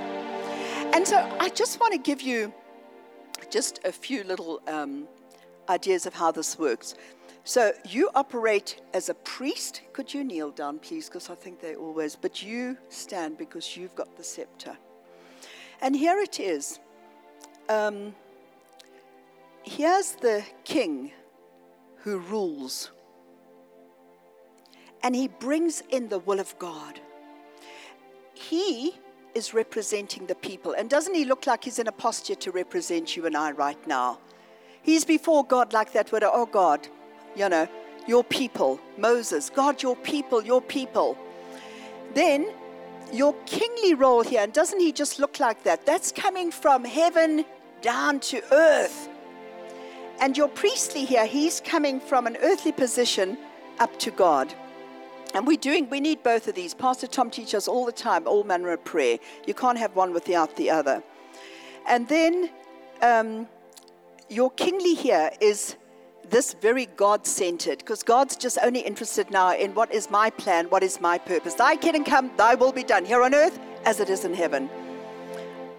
And 0.93 1.07
so 1.07 1.17
I 1.39 1.49
just 1.49 1.79
want 1.79 1.93
to 1.93 1.99
give 1.99 2.21
you 2.21 2.53
just 3.49 3.79
a 3.85 3.91
few 3.91 4.23
little 4.23 4.61
um, 4.67 5.07
ideas 5.69 6.05
of 6.05 6.13
how 6.13 6.31
this 6.31 6.57
works. 6.59 6.95
So 7.43 7.71
you 7.87 8.09
operate 8.15 8.81
as 8.93 9.09
a 9.09 9.13
priest. 9.13 9.81
Could 9.93 10.13
you 10.13 10.23
kneel 10.23 10.51
down, 10.51 10.79
please? 10.79 11.07
Because 11.07 11.29
I 11.29 11.35
think 11.35 11.61
they 11.61 11.75
always, 11.75 12.15
but 12.15 12.43
you 12.43 12.77
stand 12.89 13.37
because 13.37 13.77
you've 13.77 13.95
got 13.95 14.17
the 14.17 14.23
scepter. 14.23 14.77
And 15.81 15.95
here 15.95 16.19
it 16.19 16.39
is. 16.39 16.79
Um, 17.69 18.13
here's 19.63 20.13
the 20.13 20.43
king 20.63 21.11
who 21.97 22.19
rules, 22.19 22.91
and 25.03 25.15
he 25.15 25.27
brings 25.27 25.81
in 25.89 26.09
the 26.09 26.19
will 26.19 26.39
of 26.39 26.57
God. 26.59 26.99
He 28.33 28.95
is 29.35 29.53
representing 29.53 30.25
the 30.25 30.35
people. 30.35 30.73
And 30.73 30.89
doesn't 30.89 31.13
he 31.13 31.25
look 31.25 31.47
like 31.47 31.63
he's 31.63 31.79
in 31.79 31.87
a 31.87 31.91
posture 31.91 32.35
to 32.35 32.51
represent 32.51 33.15
you 33.15 33.25
and 33.25 33.35
I 33.35 33.51
right 33.51 33.87
now? 33.87 34.19
He's 34.81 35.05
before 35.05 35.45
God 35.45 35.73
like 35.73 35.93
that, 35.93 36.11
with, 36.11 36.23
oh 36.25 36.45
God, 36.45 36.87
you 37.35 37.47
know, 37.49 37.67
your 38.07 38.23
people, 38.23 38.79
Moses, 38.97 39.49
God, 39.49 39.83
your 39.83 39.95
people, 39.95 40.43
your 40.43 40.61
people. 40.61 41.17
Then 42.13 42.49
your 43.11 43.33
kingly 43.45 43.93
role 43.93 44.21
here, 44.21 44.41
and 44.41 44.53
doesn't 44.53 44.79
he 44.79 44.91
just 44.91 45.19
look 45.19 45.39
like 45.39 45.63
that? 45.63 45.85
That's 45.85 46.11
coming 46.11 46.51
from 46.51 46.83
heaven 46.83 47.45
down 47.81 48.19
to 48.21 48.41
earth. 48.51 49.09
And 50.19 50.35
your 50.35 50.47
priestly 50.47 51.05
here, 51.05 51.25
he's 51.25 51.61
coming 51.61 51.99
from 51.99 52.27
an 52.27 52.37
earthly 52.41 52.71
position 52.71 53.37
up 53.79 53.97
to 53.99 54.11
God. 54.11 54.53
And 55.33 55.45
we're 55.45 55.57
doing, 55.57 55.89
we 55.89 55.99
need 55.99 56.23
both 56.23 56.47
of 56.47 56.55
these. 56.55 56.73
Pastor 56.73 57.07
Tom 57.07 57.29
teaches 57.29 57.53
us 57.53 57.67
all 57.67 57.85
the 57.85 57.91
time, 57.91 58.27
all 58.27 58.43
manner 58.43 58.71
of 58.71 58.83
prayer. 58.83 59.19
You 59.45 59.53
can't 59.53 59.77
have 59.77 59.95
one 59.95 60.11
without 60.13 60.55
the 60.55 60.69
other. 60.71 61.03
And 61.87 62.07
then 62.07 62.49
um, 63.01 63.47
your 64.27 64.51
kingly 64.51 64.95
here 64.95 65.31
is 65.39 65.75
this 66.29 66.53
very 66.53 66.85
God 66.85 67.25
centered, 67.25 67.79
because 67.79 68.03
God's 68.03 68.35
just 68.35 68.57
only 68.63 68.81
interested 68.81 69.31
now 69.31 69.55
in 69.55 69.73
what 69.73 69.91
is 69.91 70.11
my 70.11 70.29
plan, 70.29 70.65
what 70.65 70.83
is 70.83 71.01
my 71.01 71.17
purpose. 71.17 71.55
Thy 71.55 71.75
kingdom 71.75 72.03
come, 72.03 72.31
thy 72.37 72.55
will 72.55 72.71
be 72.71 72.83
done 72.83 73.05
here 73.05 73.23
on 73.23 73.33
earth 73.33 73.59
as 73.85 73.99
it 73.99 74.09
is 74.09 74.25
in 74.25 74.33
heaven. 74.33 74.69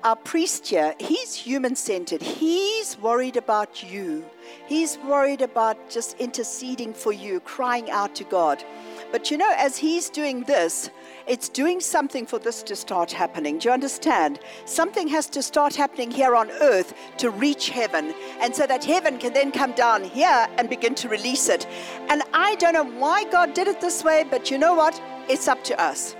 Our 0.02 0.16
priest 0.16 0.66
here, 0.66 0.94
he's 0.98 1.34
human 1.34 1.76
centered. 1.76 2.22
He's 2.22 2.98
worried 2.98 3.36
about 3.36 3.82
you. 3.82 4.24
He's 4.66 4.96
worried 4.96 5.42
about 5.42 5.90
just 5.90 6.16
interceding 6.18 6.94
for 6.94 7.12
you, 7.12 7.40
crying 7.40 7.90
out 7.90 8.14
to 8.14 8.24
God. 8.24 8.64
But 9.12 9.30
you 9.30 9.36
know, 9.36 9.52
as 9.58 9.76
he's 9.76 10.08
doing 10.08 10.44
this, 10.44 10.88
it's 11.26 11.50
doing 11.50 11.80
something 11.80 12.24
for 12.24 12.38
this 12.38 12.62
to 12.62 12.76
start 12.76 13.12
happening. 13.12 13.58
Do 13.58 13.68
you 13.68 13.74
understand? 13.74 14.40
Something 14.64 15.06
has 15.08 15.26
to 15.28 15.42
start 15.42 15.74
happening 15.74 16.10
here 16.10 16.34
on 16.34 16.50
earth 16.50 16.94
to 17.18 17.28
reach 17.28 17.68
heaven, 17.68 18.14
and 18.40 18.56
so 18.56 18.66
that 18.66 18.82
heaven 18.82 19.18
can 19.18 19.34
then 19.34 19.52
come 19.52 19.72
down 19.72 20.02
here 20.02 20.48
and 20.56 20.70
begin 20.70 20.94
to 20.94 21.10
release 21.10 21.50
it. 21.50 21.66
And 22.08 22.22
I 22.32 22.54
don't 22.54 22.72
know 22.72 22.90
why 22.98 23.24
God 23.24 23.52
did 23.52 23.68
it 23.68 23.82
this 23.82 24.02
way, 24.02 24.24
but 24.30 24.50
you 24.50 24.56
know 24.56 24.72
what? 24.72 24.98
It's 25.28 25.46
up 25.46 25.62
to 25.64 25.78
us. 25.78 26.16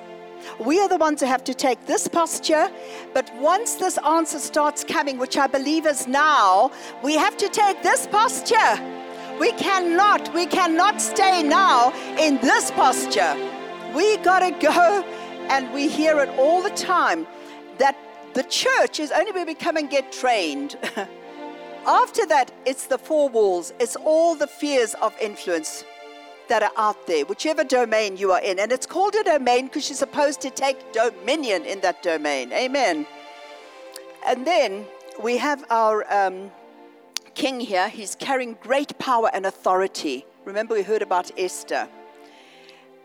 We 0.59 0.81
are 0.81 0.89
the 0.89 0.97
ones 0.97 1.21
who 1.21 1.27
have 1.27 1.45
to 1.45 1.55
take 1.55 1.87
this 1.87 2.09
posture, 2.09 2.71
but 3.15 3.31
once 3.37 3.75
this 3.75 3.99
answer 3.99 4.39
starts 4.39 4.85
coming, 4.85 5.19
which 5.19 5.37
I 5.37 5.47
believe 5.47 5.87
is 5.87 6.07
now, 6.07 6.71
we 7.03 7.15
have 7.15 7.37
to 7.39 7.49
take 7.49 7.83
this 7.83 8.07
posture 8.07 9.01
we 9.41 9.53
cannot, 9.53 10.33
we 10.35 10.45
cannot 10.45 11.01
stay 11.01 11.43
now 11.43 11.95
in 12.19 12.37
this 12.43 12.71
posture. 12.73 13.35
We 13.95 14.19
got 14.19 14.41
to 14.41 14.51
go, 14.51 15.03
and 15.49 15.73
we 15.73 15.89
hear 15.89 16.21
it 16.21 16.29
all 16.39 16.63
the 16.63 16.69
time 16.71 17.27
that 17.79 17.97
the 18.35 18.43
church 18.43 19.01
is 19.01 19.11
only 19.11 19.33
where 19.33 19.47
we 19.47 19.55
come 19.55 19.79
and 19.79 19.89
get 19.89 20.13
trained. 20.13 20.77
After 21.87 22.27
that, 22.27 22.53
it's 22.67 22.87
the 22.87 22.99
four 22.99 23.31
walls, 23.31 23.73
it's 23.81 23.97
all 23.97 24.35
the 24.35 24.47
fears 24.47 24.93
of 25.01 25.17
influence 25.19 25.85
that 26.51 26.65
are 26.65 26.73
out 26.77 27.07
there, 27.07 27.25
whichever 27.25 27.63
domain 27.63 28.17
you 28.17 28.33
are 28.33 28.43
in. 28.43 28.59
And 28.59 28.73
it's 28.73 28.85
called 28.85 29.15
a 29.15 29.23
domain 29.23 29.67
because 29.67 29.89
you're 29.89 29.97
supposed 29.97 30.41
to 30.43 30.51
take 30.51 30.93
dominion 30.93 31.65
in 31.65 31.81
that 31.81 32.03
domain. 32.03 32.53
Amen. 32.53 33.07
And 34.27 34.45
then 34.45 34.85
we 35.23 35.39
have 35.39 35.65
our 35.71 36.05
um, 36.13 36.51
king 37.35 37.61
here. 37.61 37.89
He's 37.89 38.17
carrying 38.17 38.59
great 38.61 38.99
power 38.99 39.31
and 39.33 39.47
authority. 39.47 40.27
Remember, 40.45 40.75
we 40.75 40.83
heard 40.83 41.03
about 41.03 41.31
Esther. 41.39 41.89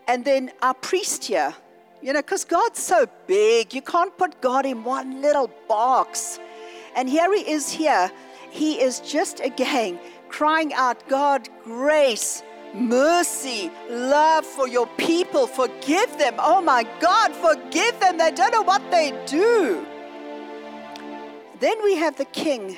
And 0.08 0.24
then 0.24 0.50
our 0.60 0.74
priest 0.74 1.24
here, 1.24 1.54
you 2.02 2.12
know, 2.12 2.22
because 2.22 2.44
God's 2.44 2.80
so 2.80 3.06
big, 3.28 3.72
you 3.72 3.80
can't 3.80 4.16
put 4.18 4.40
God 4.40 4.66
in 4.66 4.82
one 4.82 5.22
little 5.22 5.50
box. 5.68 6.40
And 6.96 7.08
here 7.08 7.32
he 7.32 7.48
is 7.48 7.70
here. 7.70 8.10
He 8.50 8.80
is 8.80 8.98
just 9.00 9.38
again 9.38 10.00
crying 10.28 10.74
out, 10.74 11.08
God, 11.08 11.48
grace, 11.62 12.42
mercy, 12.76 13.70
love 13.88 14.44
for 14.44 14.68
your 14.68 14.86
people. 14.98 15.46
Forgive 15.46 16.16
them. 16.18 16.34
Oh 16.38 16.60
my 16.60 16.84
God, 17.00 17.32
forgive 17.32 17.98
them. 18.00 18.18
They 18.18 18.30
don't 18.30 18.52
know 18.52 18.62
what 18.62 18.90
they 18.90 19.12
do. 19.26 19.86
Then 21.58 21.82
we 21.82 21.96
have 21.96 22.16
the 22.16 22.26
king 22.26 22.76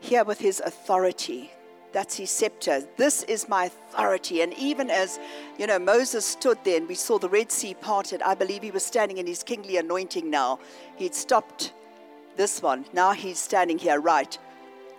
here 0.00 0.24
with 0.24 0.40
his 0.40 0.60
authority. 0.60 1.50
That's 1.92 2.16
his 2.16 2.30
scepter. 2.30 2.82
This 2.96 3.22
is 3.24 3.48
my 3.48 3.66
authority. 3.66 4.40
And 4.40 4.54
even 4.54 4.90
as, 4.90 5.20
you 5.58 5.66
know, 5.66 5.78
Moses 5.78 6.24
stood 6.24 6.58
there 6.64 6.78
and 6.78 6.88
we 6.88 6.94
saw 6.94 7.18
the 7.18 7.28
Red 7.28 7.52
Sea 7.52 7.74
parted, 7.74 8.22
I 8.22 8.34
believe 8.34 8.62
he 8.62 8.70
was 8.70 8.84
standing 8.84 9.18
in 9.18 9.26
his 9.26 9.42
kingly 9.42 9.76
anointing 9.76 10.28
now. 10.28 10.58
He'd 10.96 11.14
stopped 11.14 11.72
this 12.36 12.62
one. 12.62 12.86
Now 12.94 13.12
he's 13.12 13.38
standing 13.38 13.78
here, 13.78 14.00
right. 14.00 14.36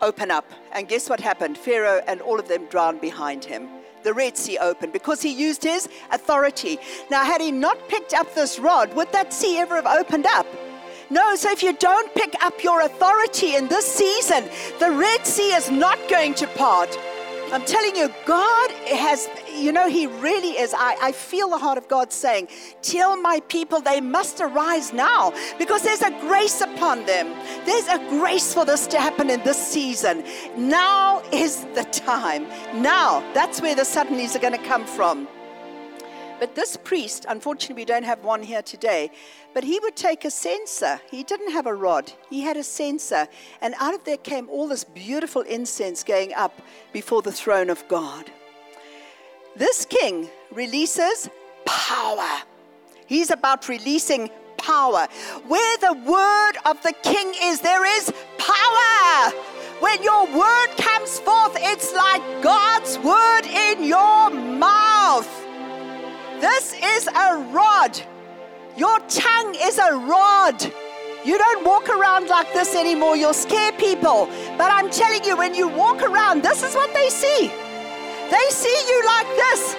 Open 0.01 0.29
up. 0.29 0.45
And 0.71 0.87
guess 0.87 1.09
what 1.09 1.19
happened? 1.19 1.57
Pharaoh 1.57 2.03
and 2.07 2.21
all 2.21 2.39
of 2.39 2.47
them 2.47 2.67
drowned 2.67 3.01
behind 3.01 3.43
him 3.43 3.67
the 4.03 4.13
Red 4.13 4.37
Sea 4.37 4.57
open 4.57 4.91
because 4.91 5.21
he 5.21 5.31
used 5.31 5.63
his 5.63 5.89
authority. 6.11 6.79
Now, 7.09 7.23
had 7.23 7.41
he 7.41 7.51
not 7.51 7.87
picked 7.87 8.13
up 8.13 8.33
this 8.35 8.59
rod, 8.59 8.93
would 8.95 9.11
that 9.11 9.33
sea 9.33 9.57
ever 9.57 9.75
have 9.75 9.87
opened 9.87 10.25
up? 10.25 10.45
No, 11.09 11.35
so 11.35 11.51
if 11.51 11.61
you 11.61 11.73
don't 11.73 12.13
pick 12.15 12.33
up 12.43 12.63
your 12.63 12.81
authority 12.81 13.55
in 13.55 13.67
this 13.67 13.85
season, 13.85 14.49
the 14.79 14.91
Red 14.91 15.25
Sea 15.25 15.53
is 15.53 15.69
not 15.69 15.99
going 16.09 16.33
to 16.35 16.47
part. 16.47 16.97
I'm 17.53 17.63
telling 17.65 17.95
you, 17.95 18.09
God 18.25 18.71
has, 18.87 19.29
you 19.55 19.71
know, 19.71 19.87
He 19.87 20.07
really 20.07 20.53
is. 20.57 20.73
I, 20.75 20.97
I 20.99 21.11
feel 21.11 21.51
the 21.51 21.59
heart 21.59 21.77
of 21.77 21.87
God 21.87 22.11
saying, 22.11 22.47
Tell 22.81 23.15
my 23.15 23.41
people 23.41 23.79
they 23.79 24.01
must 24.01 24.41
arise 24.41 24.91
now 24.91 25.31
because 25.59 25.83
there's 25.83 26.01
a 26.01 26.09
grace 26.21 26.61
upon 26.61 27.05
them. 27.05 27.27
There's 27.63 27.87
a 27.89 27.99
grace 28.09 28.55
for 28.55 28.65
this 28.65 28.87
to 28.87 28.99
happen 28.99 29.29
in 29.29 29.43
this 29.43 29.67
season. 29.67 30.23
Now 30.57 31.21
is 31.31 31.63
the 31.75 31.83
time. 31.91 32.47
Now, 32.81 33.19
that's 33.35 33.61
where 33.61 33.75
the 33.75 33.83
suddenlies 33.83 34.35
are 34.35 34.39
going 34.39 34.59
to 34.59 34.67
come 34.67 34.87
from. 34.87 35.27
But 36.39 36.55
this 36.55 36.75
priest, 36.75 37.27
unfortunately, 37.29 37.83
we 37.83 37.85
don't 37.85 38.03
have 38.03 38.23
one 38.23 38.41
here 38.41 38.63
today, 38.63 39.11
but 39.53 39.63
he 39.63 39.79
would 39.79 39.95
take 39.95 40.25
a 40.25 40.31
censer. 40.31 40.99
He 41.09 41.23
didn't 41.23 41.51
have 41.51 41.67
a 41.67 41.73
rod, 41.73 42.11
he 42.29 42.41
had 42.41 42.57
a 42.57 42.63
censer. 42.63 43.27
And 43.61 43.75
out 43.79 43.93
of 43.93 44.03
there 44.03 44.17
came 44.17 44.49
all 44.49 44.67
this 44.67 44.83
beautiful 44.83 45.41
incense 45.41 46.03
going 46.03 46.33
up 46.33 46.61
before 46.91 47.21
the 47.21 47.31
throne 47.31 47.69
of 47.69 47.87
God. 47.87 48.31
This 49.55 49.85
king 49.85 50.29
releases 50.51 51.29
power. 51.65 52.41
He's 53.05 53.29
about 53.29 53.69
releasing 53.69 54.29
power. 54.57 55.07
Where 55.47 55.77
the 55.77 55.93
word 55.93 56.53
of 56.65 56.81
the 56.81 56.93
king 57.03 57.33
is, 57.43 57.61
there 57.61 57.85
is 57.85 58.11
power. 58.37 59.33
When 59.79 60.01
your 60.01 60.25
word 60.25 60.67
comes 60.77 61.19
forth, 61.19 61.55
it's 61.59 61.93
like 61.93 62.41
God's 62.41 62.97
word 62.99 63.45
in 63.45 63.83
your 63.83 64.29
mouth. 64.29 65.29
This 66.39 66.73
is 66.81 67.07
a 67.07 67.37
rod. 67.51 68.01
Your 68.77 68.99
tongue 69.07 69.55
is 69.61 69.77
a 69.77 69.95
rod. 69.95 70.61
You 71.23 71.37
don't 71.37 71.65
walk 71.65 71.89
around 71.89 72.27
like 72.27 72.51
this 72.53 72.75
anymore. 72.75 73.15
You'll 73.15 73.33
scare 73.33 73.71
people. 73.73 74.27
But 74.57 74.71
I'm 74.71 74.89
telling 74.89 75.23
you, 75.23 75.37
when 75.37 75.55
you 75.55 75.67
walk 75.67 76.01
around, 76.01 76.43
this 76.43 76.63
is 76.63 76.75
what 76.75 76.93
they 76.93 77.09
see. 77.09 77.47
They 78.29 78.45
see 78.49 78.83
you 78.87 79.05
like 79.05 79.27
this. 79.27 79.75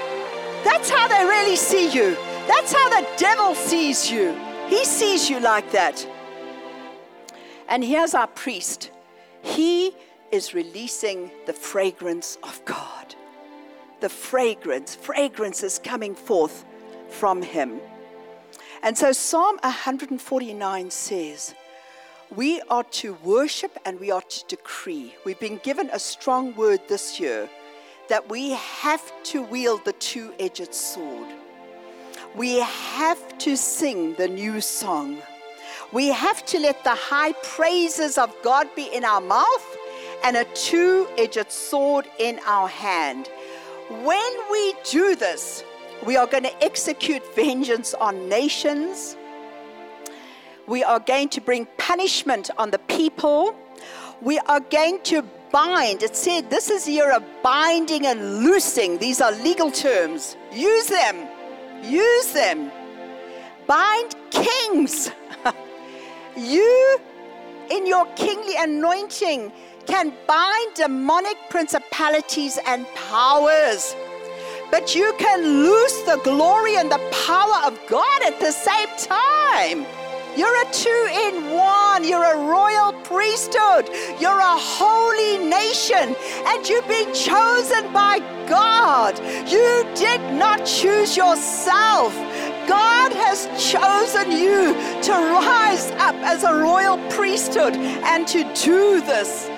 That's 0.64 0.88
how 0.88 1.08
they 1.08 1.24
really 1.24 1.56
see 1.56 1.90
you. 1.90 2.14
That's 2.46 2.72
how 2.72 2.88
the 2.88 3.06
devil 3.16 3.54
sees 3.54 4.10
you. 4.10 4.34
He 4.68 4.84
sees 4.84 5.28
you 5.28 5.40
like 5.40 5.70
that. 5.72 6.06
And 7.68 7.84
here's 7.84 8.14
our 8.14 8.26
priest. 8.28 8.90
He 9.42 9.92
is 10.32 10.54
releasing 10.54 11.30
the 11.46 11.52
fragrance 11.52 12.38
of 12.42 12.64
God 12.64 13.14
the 14.04 14.08
fragrance. 14.10 14.94
Fragrance 14.94 15.62
is 15.62 15.78
coming 15.78 16.14
forth 16.14 16.66
from 17.08 17.40
him. 17.40 17.80
And 18.84 18.98
so 18.98 19.12
Psalm 19.12 19.56
149 19.62 20.90
says, 20.90 21.54
We 22.36 22.60
are 22.68 22.84
to 23.00 23.14
worship 23.24 23.78
and 23.86 23.98
we 23.98 24.10
are 24.10 24.20
to 24.20 24.44
decree. 24.46 25.14
We've 25.24 25.40
been 25.40 25.58
given 25.62 25.88
a 25.90 25.98
strong 25.98 26.54
word 26.54 26.80
this 26.86 27.18
year 27.18 27.48
that 28.10 28.28
we 28.28 28.50
have 28.50 29.02
to 29.32 29.42
wield 29.42 29.86
the 29.86 29.94
two 29.94 30.34
edged 30.38 30.74
sword. 30.74 31.26
We 32.36 32.56
have 32.58 33.38
to 33.38 33.56
sing 33.56 34.16
the 34.16 34.28
new 34.28 34.60
song. 34.60 35.16
We 35.90 36.08
have 36.08 36.44
to 36.44 36.58
let 36.58 36.84
the 36.84 36.94
high 36.94 37.32
praises 37.42 38.18
of 38.18 38.36
God 38.42 38.68
be 38.76 38.90
in 38.92 39.02
our 39.02 39.22
mouth 39.22 39.78
and 40.22 40.36
a 40.36 40.44
two 40.52 41.08
edged 41.16 41.50
sword 41.50 42.06
in 42.18 42.38
our 42.46 42.68
hand. 42.68 43.30
When 43.88 44.32
we 44.52 44.74
do 44.84 45.16
this, 45.16 45.64
we 46.06 46.16
are 46.16 46.26
going 46.26 46.44
to 46.44 46.64
execute 46.64 47.22
vengeance 47.34 47.94
on 47.94 48.28
nations. 48.28 49.16
We 50.66 50.84
are 50.84 51.00
going 51.00 51.28
to 51.30 51.40
bring 51.40 51.66
punishment 51.78 52.50
on 52.58 52.70
the 52.70 52.78
people. 52.78 53.56
We 54.20 54.38
are 54.40 54.60
going 54.60 55.00
to 55.04 55.22
bind. 55.50 56.02
It 56.02 56.16
said 56.16 56.50
this 56.50 56.68
is 56.70 56.88
year 56.88 57.12
of 57.12 57.22
binding 57.42 58.06
and 58.06 58.44
loosing. 58.44 58.98
These 58.98 59.20
are 59.20 59.32
legal 59.32 59.70
terms. 59.70 60.36
Use 60.52 60.86
them. 60.86 61.28
Use 61.82 62.32
them. 62.32 62.70
Bind 63.66 64.14
kings. 64.30 65.10
you, 66.36 67.00
in 67.70 67.86
your 67.86 68.06
kingly 68.14 68.54
anointing, 68.58 69.52
can 69.86 70.12
bind 70.26 70.74
demonic 70.74 71.36
principalities 71.50 72.58
and 72.66 72.86
powers. 72.94 73.94
But 74.70 74.94
you 74.94 75.14
can 75.18 75.42
lose 75.62 76.02
the 76.02 76.20
glory 76.24 76.76
and 76.76 76.90
the 76.90 77.00
power 77.26 77.66
of 77.66 77.78
God 77.88 78.22
at 78.24 78.40
the 78.40 78.52
same 78.52 78.88
time. 78.96 79.86
You're 80.36 80.62
a 80.62 80.72
two 80.72 81.08
in 81.12 81.52
one. 81.52 82.02
You're 82.02 82.24
a 82.24 82.36
royal 82.36 82.92
priesthood. 83.04 83.88
You're 84.18 84.40
a 84.40 84.58
holy 84.58 85.38
nation. 85.38 86.16
And 86.46 86.68
you've 86.68 86.88
been 86.88 87.14
chosen 87.14 87.92
by 87.92 88.18
God. 88.48 89.16
You 89.48 89.86
did 89.94 90.20
not 90.34 90.66
choose 90.66 91.16
yourself. 91.16 92.12
God 92.66 93.12
has 93.12 93.46
chosen 93.72 94.32
you 94.32 94.72
to 95.02 95.12
rise 95.12 95.90
up 95.92 96.16
as 96.16 96.42
a 96.42 96.54
royal 96.54 96.98
priesthood 97.10 97.74
and 97.74 98.26
to 98.28 98.42
do 98.54 99.00
this 99.02 99.48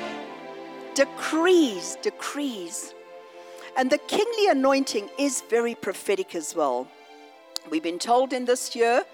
decrees, 0.95 1.97
decrees. 2.03 2.96
And 3.77 3.91
the 3.91 3.99
kingly 3.99 4.49
anointing 4.49 5.11
is 5.19 5.43
very 5.51 5.75
prophetic 5.75 6.35
as 6.35 6.55
well. 6.57 6.89
We've 7.71 7.83
been 7.83 7.99
told 7.99 8.33
in 8.33 8.47
this 8.47 8.75
year 8.75 9.05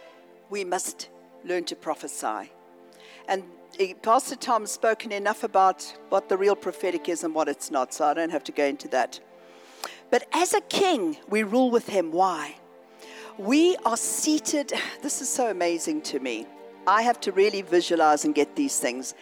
we 0.50 0.64
must 0.64 1.08
learn 1.44 1.64
to 1.64 1.76
prophesy. 1.76 2.52
And 3.26 3.42
eh, 3.80 3.94
Pastor 4.02 4.36
Tom's 4.36 4.70
spoken 4.70 5.10
enough 5.10 5.42
about 5.42 5.82
what 6.10 6.28
the 6.28 6.36
real 6.36 6.54
prophetic 6.54 7.08
is 7.08 7.24
and 7.24 7.34
what 7.34 7.48
it's 7.48 7.70
not, 7.70 7.92
so 7.92 8.04
I 8.04 8.14
don't 8.14 8.30
have 8.30 8.44
to 8.44 8.52
go 8.52 8.64
into 8.64 8.86
that. 8.88 9.18
But 10.10 10.28
as 10.32 10.54
a 10.54 10.60
king, 10.60 11.16
we 11.28 11.42
rule 11.42 11.70
with 11.70 11.88
him. 11.88 12.12
Why? 12.12 12.56
We 13.38 13.76
are 13.84 13.96
seated. 13.96 14.72
This 15.02 15.20
is 15.20 15.28
so 15.28 15.50
amazing 15.50 16.02
to 16.02 16.20
me. 16.20 16.46
I 16.86 17.02
have 17.02 17.20
to 17.22 17.32
really 17.32 17.62
visualize 17.62 18.24
and 18.24 18.34
get 18.34 18.54
these 18.54 18.78
things 18.78 19.14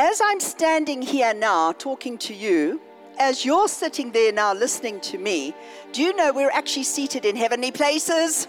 as 0.00 0.18
I'm 0.22 0.40
standing 0.40 1.02
here 1.02 1.34
now 1.34 1.72
talking 1.72 2.16
to 2.18 2.34
you, 2.34 2.80
as 3.20 3.44
you're 3.44 3.68
sitting 3.68 4.10
there 4.12 4.32
now 4.32 4.54
listening 4.54 4.98
to 4.98 5.18
me, 5.18 5.54
do 5.92 6.02
you 6.02 6.16
know 6.16 6.32
we're 6.32 6.50
actually 6.50 6.84
seated 6.84 7.26
in 7.26 7.36
heavenly 7.36 7.70
places? 7.70 8.48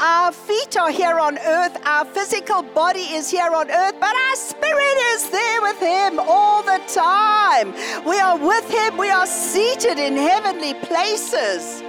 Our 0.00 0.32
feet 0.32 0.78
are 0.78 0.90
here 0.90 1.18
on 1.18 1.36
earth, 1.38 1.76
our 1.84 2.06
physical 2.06 2.62
body 2.62 3.00
is 3.00 3.30
here 3.30 3.52
on 3.52 3.70
earth, 3.70 3.94
but 4.00 4.16
our 4.16 4.36
spirit 4.36 4.96
is 5.12 5.28
there 5.28 5.60
with 5.60 5.78
Him 5.78 6.18
all 6.20 6.62
the 6.62 6.80
time. 6.88 7.72
We 8.06 8.18
are 8.18 8.38
with 8.38 8.68
Him, 8.70 8.96
we 8.96 9.10
are 9.10 9.26
seated 9.26 9.98
in 9.98 10.16
heavenly 10.16 10.72
places. 10.74 11.82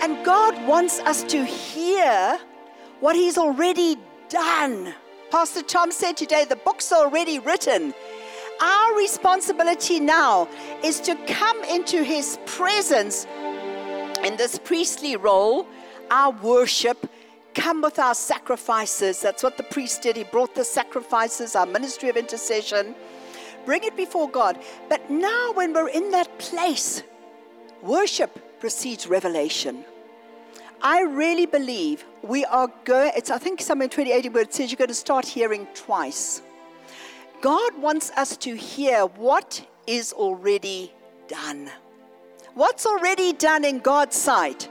And 0.00 0.24
God 0.24 0.54
wants 0.66 1.00
us 1.00 1.22
to 1.24 1.44
hear 1.44 2.38
what 3.00 3.14
He's 3.14 3.36
already 3.36 3.98
done. 4.30 4.94
Pastor 5.30 5.62
Tom 5.62 5.92
said 5.92 6.16
today 6.16 6.46
the 6.46 6.56
book's 6.56 6.92
already 6.92 7.40
written. 7.40 7.92
Our 8.60 8.96
responsibility 8.96 10.00
now 10.00 10.48
is 10.82 11.00
to 11.00 11.14
come 11.26 11.62
into 11.64 12.02
His 12.02 12.38
presence 12.46 13.26
in 14.24 14.36
this 14.36 14.58
priestly 14.58 15.16
role, 15.16 15.66
our 16.10 16.32
worship, 16.32 17.08
come 17.54 17.82
with 17.82 17.98
our 17.98 18.14
sacrifices. 18.14 19.20
That's 19.20 19.42
what 19.42 19.56
the 19.56 19.62
priest 19.62 20.02
did. 20.02 20.16
He 20.16 20.24
brought 20.24 20.54
the 20.54 20.64
sacrifices, 20.64 21.54
our 21.54 21.66
ministry 21.66 22.08
of 22.08 22.16
intercession, 22.16 22.94
bring 23.64 23.84
it 23.84 23.96
before 23.96 24.28
God. 24.28 24.58
But 24.88 25.08
now, 25.10 25.52
when 25.52 25.72
we're 25.72 25.88
in 25.88 26.10
that 26.10 26.38
place, 26.38 27.02
worship 27.82 28.60
precedes 28.60 29.06
revelation. 29.06 29.84
I 30.80 31.02
really 31.02 31.46
believe 31.46 32.04
we 32.22 32.44
are 32.44 32.68
going, 32.84 33.12
it's 33.16 33.30
I 33.30 33.38
think 33.38 33.60
somewhere 33.60 33.84
in 33.84 33.90
2018 33.90 34.32
where 34.32 34.42
it 34.42 34.54
says 34.54 34.70
you're 34.70 34.78
going 34.78 34.88
to 34.88 34.94
start 34.94 35.26
hearing 35.26 35.66
twice. 35.74 36.42
God 37.40 37.78
wants 37.80 38.10
us 38.16 38.36
to 38.38 38.56
hear 38.56 39.06
what 39.06 39.64
is 39.86 40.12
already 40.12 40.92
done. 41.28 41.70
What's 42.54 42.84
already 42.84 43.32
done 43.32 43.64
in 43.64 43.78
God's 43.78 44.16
sight. 44.16 44.68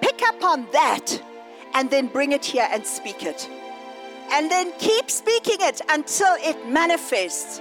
Pick 0.00 0.22
up 0.22 0.42
on 0.42 0.66
that 0.72 1.22
and 1.74 1.90
then 1.90 2.06
bring 2.06 2.32
it 2.32 2.44
here 2.44 2.66
and 2.70 2.86
speak 2.86 3.22
it. 3.24 3.48
And 4.32 4.50
then 4.50 4.72
keep 4.78 5.10
speaking 5.10 5.58
it 5.60 5.82
until 5.90 6.34
it 6.38 6.68
manifests. 6.68 7.60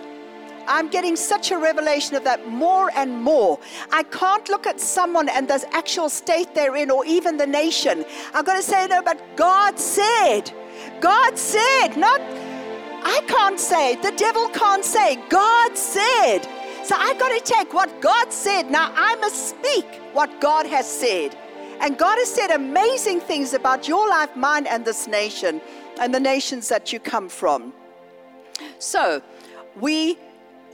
I'm 0.68 0.90
getting 0.90 1.16
such 1.16 1.52
a 1.52 1.58
revelation 1.58 2.16
of 2.16 2.24
that 2.26 2.48
more 2.48 2.92
and 2.96 3.22
more. 3.22 3.60
I 3.92 4.04
can't 4.04 4.48
look 4.50 4.68
at 4.68 4.80
someone 4.80 5.30
and 5.30 5.48
the 5.48 5.66
actual 5.72 6.10
state 6.10 6.54
they're 6.54 6.76
in, 6.76 6.92
or 6.92 7.06
even 7.06 7.38
the 7.38 7.48
nation. 7.48 8.06
I'm 8.34 8.44
going 8.44 8.58
to 8.58 8.64
say, 8.64 8.86
no, 8.88 9.02
but 9.02 9.20
God 9.38 9.80
said. 9.80 10.52
God 11.00 11.38
said, 11.38 11.96
not, 11.96 12.20
I 13.04 13.22
can't 13.28 13.60
say, 13.60 13.96
the 13.96 14.12
devil 14.12 14.50
can't 14.50 14.84
say. 14.84 15.16
God 15.30 15.78
said. 15.78 16.42
So 16.84 16.96
I 16.96 17.14
got 17.16 17.30
to 17.30 17.42
take 17.44 17.74
what 17.74 18.02
God 18.02 18.32
said. 18.32 18.72
Now 18.72 18.94
I 18.96 19.16
must 19.16 19.50
speak 19.50 19.86
what 20.14 20.40
God 20.40 20.66
has 20.66 20.90
said. 20.90 21.38
And 21.80 21.98
God 21.98 22.18
has 22.18 22.34
said 22.34 22.52
amazing 22.52 23.20
things 23.20 23.54
about 23.54 23.88
your 23.88 24.10
life, 24.10 24.36
mine, 24.36 24.66
and 24.68 24.84
this 24.84 25.08
nation, 25.08 25.62
and 26.00 26.14
the 26.14 26.20
nations 26.20 26.70
that 26.70 26.92
you 26.92 27.00
come 27.00 27.30
from. 27.30 27.74
So, 28.80 29.22
we 29.80 30.18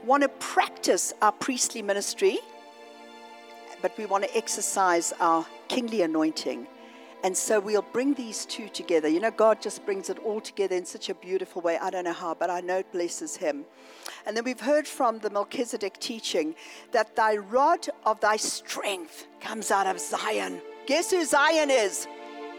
want 0.06 0.24
to 0.24 0.30
practice 0.30 1.14
our 1.22 1.32
priestly 1.32 1.82
ministry, 1.82 2.40
but 3.82 3.98
we 3.98 4.06
want 4.06 4.24
to 4.24 4.38
exercise 4.38 5.14
our 5.20 5.46
kingly 5.68 6.02
anointing. 6.02 6.68
And 7.24 7.36
so 7.38 7.62
we'll 7.62 7.86
bring 7.94 8.14
these 8.16 8.46
two 8.46 8.68
together. 8.68 9.08
You 9.08 9.22
know, 9.22 9.32
God 9.32 9.62
just 9.62 9.86
brings 9.86 10.10
it 10.10 10.20
all 10.20 10.42
together 10.42 10.76
in 10.76 10.86
such 10.86 11.08
a 11.08 11.16
beautiful 11.16 11.62
way. 11.62 11.78
I 11.78 11.90
don't 11.90 12.04
know 12.04 12.12
how, 12.12 12.34
but 12.34 12.50
I 12.50 12.60
know 12.60 12.80
it 12.80 12.92
blesses 12.92 13.38
Him. 13.38 13.64
And 14.26 14.36
then 14.36 14.44
we've 14.44 14.60
heard 14.60 14.86
from 14.86 15.20
the 15.20 15.30
Melchizedek 15.30 16.00
teaching 16.00 16.54
that 16.92 17.16
thy 17.16 17.38
rod 17.38 17.88
of 18.06 18.20
thy 18.20 18.36
strength 18.36 19.28
comes 19.40 19.72
out 19.72 19.88
of 19.88 20.00
Zion. 20.00 20.62
Guess 20.86 21.12
who 21.12 21.24
Zion 21.24 21.72
is? 21.72 22.08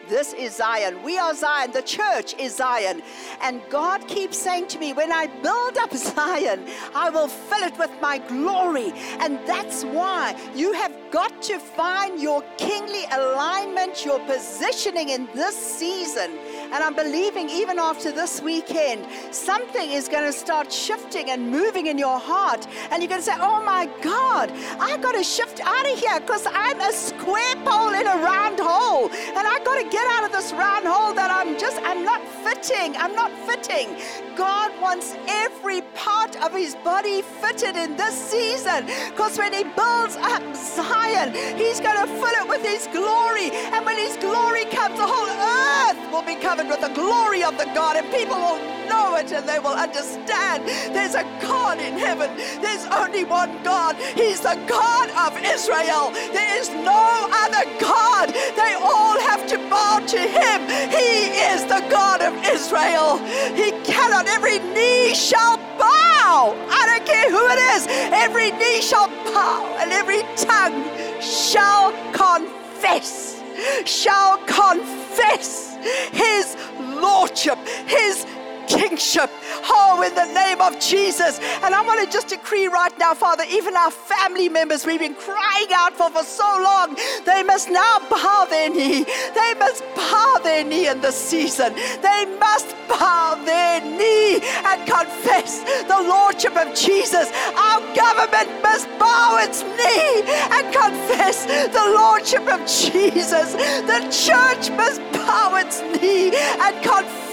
This 0.08 0.34
is 0.34 0.56
Zion. 0.56 1.02
We 1.02 1.18
are 1.18 1.34
Zion. 1.34 1.70
The 1.72 1.82
church 1.82 2.34
is 2.38 2.56
Zion. 2.56 3.02
And 3.40 3.62
God 3.70 4.06
keeps 4.06 4.36
saying 4.36 4.68
to 4.68 4.78
me, 4.78 4.92
when 4.92 5.10
I 5.10 5.26
build 5.26 5.78
up 5.78 5.94
Zion, 5.94 6.66
I 6.94 7.08
will 7.08 7.28
fill 7.28 7.62
it 7.62 7.78
with 7.78 7.90
my 8.02 8.18
glory. 8.18 8.92
And 9.20 9.38
that's 9.46 9.84
why 9.84 10.36
you 10.54 10.72
have 10.74 10.92
got 11.10 11.40
to 11.42 11.58
find 11.58 12.20
your 12.20 12.42
kingly 12.58 13.04
alignment, 13.12 14.04
your 14.04 14.20
positioning 14.26 15.08
in 15.08 15.26
this 15.34 15.56
season. 15.56 16.38
And 16.72 16.82
I'm 16.82 16.94
believing 16.94 17.48
even 17.48 17.78
after 17.78 18.12
this 18.12 18.42
weekend, 18.42 19.06
something 19.30 19.90
is 19.90 20.08
going 20.08 20.24
to 20.24 20.32
start 20.32 20.72
shifting 20.72 21.30
and 21.30 21.50
moving 21.50 21.86
in 21.86 21.96
your 21.96 22.18
heart. 22.18 22.66
And 22.90 23.02
you're 23.02 23.08
going 23.08 23.20
to 23.20 23.24
say, 23.24 23.36
Oh 23.38 23.62
my 23.64 23.88
God, 24.02 24.50
I've 24.80 25.00
got 25.00 25.12
to 25.12 25.24
shift 25.24 25.60
out 25.60 25.90
of 25.90 25.98
here 25.98 26.20
because 26.20 26.46
I'm 26.50 26.80
a 26.80 26.92
square 27.24 27.56
pole 27.64 27.94
in 27.94 28.06
a 28.06 28.18
round 28.20 28.60
hole. 28.60 29.08
And 29.08 29.44
I 29.48 29.58
got 29.64 29.80
to 29.82 29.88
get 29.88 30.04
out 30.12 30.24
of 30.24 30.32
this 30.32 30.52
round 30.52 30.84
hole 30.86 31.14
that 31.14 31.30
I'm 31.30 31.58
just, 31.58 31.80
I'm 31.82 32.04
not 32.04 32.20
fitting. 32.44 32.94
I'm 32.98 33.14
not 33.14 33.32
fitting. 33.48 33.96
God 34.36 34.68
wants 34.78 35.16
every 35.26 35.80
part 35.94 36.36
of 36.44 36.52
his 36.52 36.74
body 36.84 37.22
fitted 37.22 37.76
in 37.76 37.96
this 37.96 38.12
season 38.12 38.84
because 39.08 39.38
when 39.38 39.54
he 39.54 39.64
builds 39.64 40.16
up 40.20 40.44
Zion, 40.54 41.32
he's 41.56 41.80
going 41.80 41.96
to 41.96 42.08
fill 42.20 42.36
it 42.44 42.46
with 42.46 42.60
his 42.60 42.88
glory. 42.92 43.48
And 43.72 43.86
when 43.86 43.96
his 43.96 44.18
glory 44.18 44.66
comes, 44.66 44.98
the 44.98 45.08
whole 45.08 45.30
earth 45.32 46.00
will 46.12 46.23
be 46.34 46.40
covered 46.40 46.68
with 46.68 46.80
the 46.80 46.88
glory 46.88 47.42
of 47.42 47.56
the 47.58 47.64
God, 47.74 47.96
and 47.96 48.06
people 48.10 48.36
will 48.36 48.58
know 48.88 49.16
it 49.16 49.32
and 49.32 49.48
they 49.48 49.58
will 49.58 49.74
understand 49.74 50.62
there's 50.94 51.14
a 51.14 51.22
God 51.40 51.78
in 51.78 51.98
heaven. 51.98 52.30
There's 52.60 52.84
only 52.86 53.24
one 53.24 53.62
God. 53.62 53.96
He's 54.14 54.40
the 54.40 54.58
God 54.68 55.08
of 55.10 55.32
Israel. 55.42 56.10
There 56.32 56.60
is 56.60 56.68
no 56.70 57.28
other 57.32 57.64
God. 57.80 58.28
They 58.56 58.74
all 58.74 59.18
have 59.20 59.46
to 59.48 59.58
bow 59.70 60.00
to 60.06 60.18
him. 60.18 60.60
He 60.90 61.32
is 61.50 61.64
the 61.64 61.84
God 61.90 62.20
of 62.20 62.34
Israel. 62.44 63.18
He 63.54 63.70
cannot, 63.84 64.26
every 64.26 64.58
knee 64.74 65.14
shall 65.14 65.56
bow. 65.78 66.54
I 66.68 66.82
don't 66.86 67.06
care 67.06 67.30
who 67.30 67.44
it 67.48 67.60
is. 67.74 67.86
Every 68.12 68.50
knee 68.52 68.80
shall 68.82 69.08
bow 69.32 69.76
and 69.80 69.92
every 69.92 70.22
tongue 70.36 70.84
shall 71.20 71.92
confess, 72.12 73.42
shall 73.84 74.38
confess 74.46 75.73
his 76.12 76.56
lordship, 77.00 77.58
his 77.86 78.26
kingship. 78.66 79.30
Oh, 79.66 80.02
in 80.02 80.14
the 80.14 80.32
name 80.34 80.60
of 80.60 80.78
Jesus. 80.80 81.38
And 81.62 81.74
I 81.74 81.82
want 81.82 82.00
to 82.04 82.12
just 82.12 82.28
decree 82.28 82.66
right 82.66 82.96
now, 82.98 83.14
Father, 83.14 83.44
even 83.48 83.76
our 83.76 83.90
family 83.90 84.48
members 84.48 84.86
we've 84.86 85.00
been 85.00 85.14
crying 85.14 85.68
out 85.72 85.96
for 85.96 86.10
for 86.10 86.22
so 86.22 86.44
long, 86.62 86.96
they 87.24 87.42
must 87.42 87.70
now 87.70 87.98
bow 88.10 88.46
their 88.48 88.70
knee. 88.70 89.04
They 89.34 89.54
must 89.58 89.82
bow 89.94 90.40
their 90.42 90.64
knee 90.64 90.88
in 90.88 91.00
this 91.00 91.16
season. 91.16 91.74
They 91.74 92.26
must 92.38 92.74
bow 92.88 93.40
their 93.44 93.80
knee 93.80 94.40
and 94.64 94.86
confess 94.86 95.60
the 95.84 96.00
Lordship 96.06 96.56
of 96.56 96.74
Jesus. 96.74 97.30
Our 97.56 97.80
government 97.94 98.50
must 98.62 98.88
bow 98.98 99.38
its 99.40 99.62
knee 99.62 100.22
and 100.54 100.72
confess 100.72 101.46
the 101.46 101.92
Lordship 101.94 102.46
of 102.48 102.60
Jesus. 102.66 103.52
The 103.90 104.00
church 104.10 104.70
must 104.76 105.00
bow 105.12 105.56
its 105.56 105.80
knee 106.00 106.32
and 106.34 106.82
confess 106.82 107.23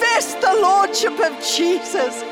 the 0.41 0.59
Lordship 0.61 1.19
of 1.19 1.43
Jesus. 1.43 2.23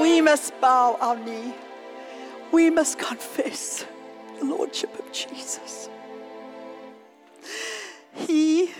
We 0.00 0.20
must 0.20 0.60
bow 0.60 0.96
our 1.00 1.16
knee. 1.16 1.54
We 2.52 2.70
must 2.70 2.98
confess 2.98 3.84
the 4.38 4.44
Lordship 4.44 4.98
of 4.98 5.10
Jesus. 5.12 5.88
He 8.12 8.70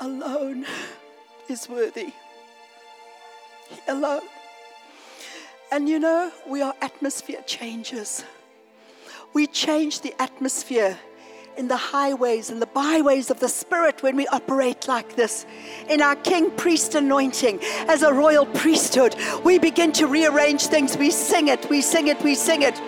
alone 0.00 0.66
is 1.48 1.68
worthy. 1.68 2.12
He 3.68 3.80
alone. 3.88 4.22
And 5.70 5.88
you 5.88 5.98
know, 5.98 6.32
we 6.46 6.60
are 6.62 6.74
atmosphere 6.82 7.42
changers. 7.46 8.24
We 9.32 9.46
change 9.46 10.00
the 10.00 10.14
atmosphere 10.20 10.98
in 11.56 11.68
the 11.68 11.76
highways 11.76 12.50
and 12.50 12.60
the 12.60 12.66
byways 12.66 13.30
of 13.30 13.40
the 13.40 13.48
Spirit 13.48 14.02
when 14.02 14.16
we 14.16 14.26
operate 14.28 14.88
like 14.88 15.16
this. 15.16 15.46
In 15.88 16.00
our 16.00 16.16
king 16.16 16.50
priest 16.52 16.94
anointing, 16.94 17.60
as 17.88 18.02
a 18.02 18.12
royal 18.12 18.46
priesthood, 18.46 19.14
we 19.44 19.58
begin 19.58 19.92
to 19.92 20.06
rearrange 20.06 20.66
things. 20.66 20.96
We 20.96 21.10
sing 21.10 21.48
it, 21.48 21.68
we 21.68 21.80
sing 21.80 22.08
it, 22.08 22.22
we 22.22 22.34
sing 22.34 22.62
it. 22.62 22.80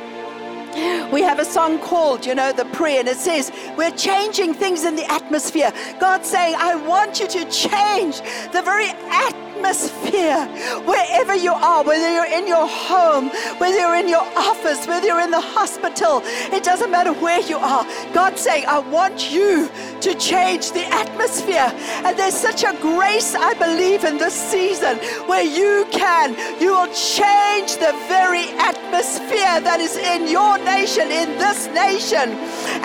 We 1.13 1.23
have 1.23 1.39
a 1.39 1.45
song 1.45 1.79
called, 1.79 2.27
you 2.27 2.35
know, 2.35 2.53
the 2.53 2.65
prayer, 2.67 2.99
and 2.99 3.09
it 3.09 3.19
says, 3.19 3.53
We're 3.77 3.93
changing 3.93 4.55
things 4.55 4.85
in 4.85 4.97
the 4.97 5.11
atmosphere. 5.11 5.73
God's 6.01 6.29
saying, 6.29 6.57
I 6.59 6.75
want 6.75 7.21
you 7.21 7.29
to 7.29 7.45
change 7.51 8.21
the 8.51 8.63
very 8.63 8.89
atmosphere 8.89 9.54
atmosphere 9.65 10.47
wherever 10.85 11.35
you 11.35 11.53
are, 11.53 11.83
whether 11.85 12.13
you're 12.13 12.39
in 12.39 12.47
your 12.47 12.67
home, 12.69 13.29
whether 13.59 13.79
you're 13.79 13.97
in 13.97 14.09
your 14.09 14.25
office, 14.37 14.87
whether 14.87 15.07
you're 15.07 15.21
in 15.21 15.31
the 15.31 15.41
hospital. 15.41 16.21
It 16.53 16.63
doesn't 16.63 16.91
matter 16.91 17.13
where 17.15 17.41
you 17.41 17.57
are. 17.57 17.87
God's 18.13 18.41
saying, 18.43 18.67
I 18.67 18.79
want 18.79 19.33
you 19.33 19.71
to 20.03 20.15
change 20.17 20.73
the 20.73 20.85
atmosphere. 20.93 21.73
And 22.05 22.17
there's 22.19 22.35
such 22.35 22.63
a 22.63 22.77
grace, 22.81 23.35
I 23.35 23.55
believe, 23.55 24.05
in 24.05 24.19
this 24.19 24.35
season 24.35 24.99
where 25.29 25.45
you 25.45 25.87
can, 25.91 26.37
you 26.61 26.73
will 26.73 26.93
change 26.93 27.77
the 27.77 27.95
very 28.09 28.49
atmosphere 28.61 29.61
that 29.65 29.81
is 29.81 29.97
in 29.97 30.29
your 30.29 30.59
nation, 30.59 31.11
in 31.11 31.39
this 31.39 31.69
nation. 31.69 32.31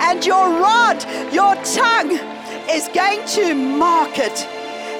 And 0.00 0.24
your 0.24 0.48
rod, 0.48 1.04
your 1.32 1.54
tongue 1.76 2.18
is 2.70 2.88
going 2.94 3.26
to 3.36 3.54
mark 3.54 4.12
it. 4.18 4.48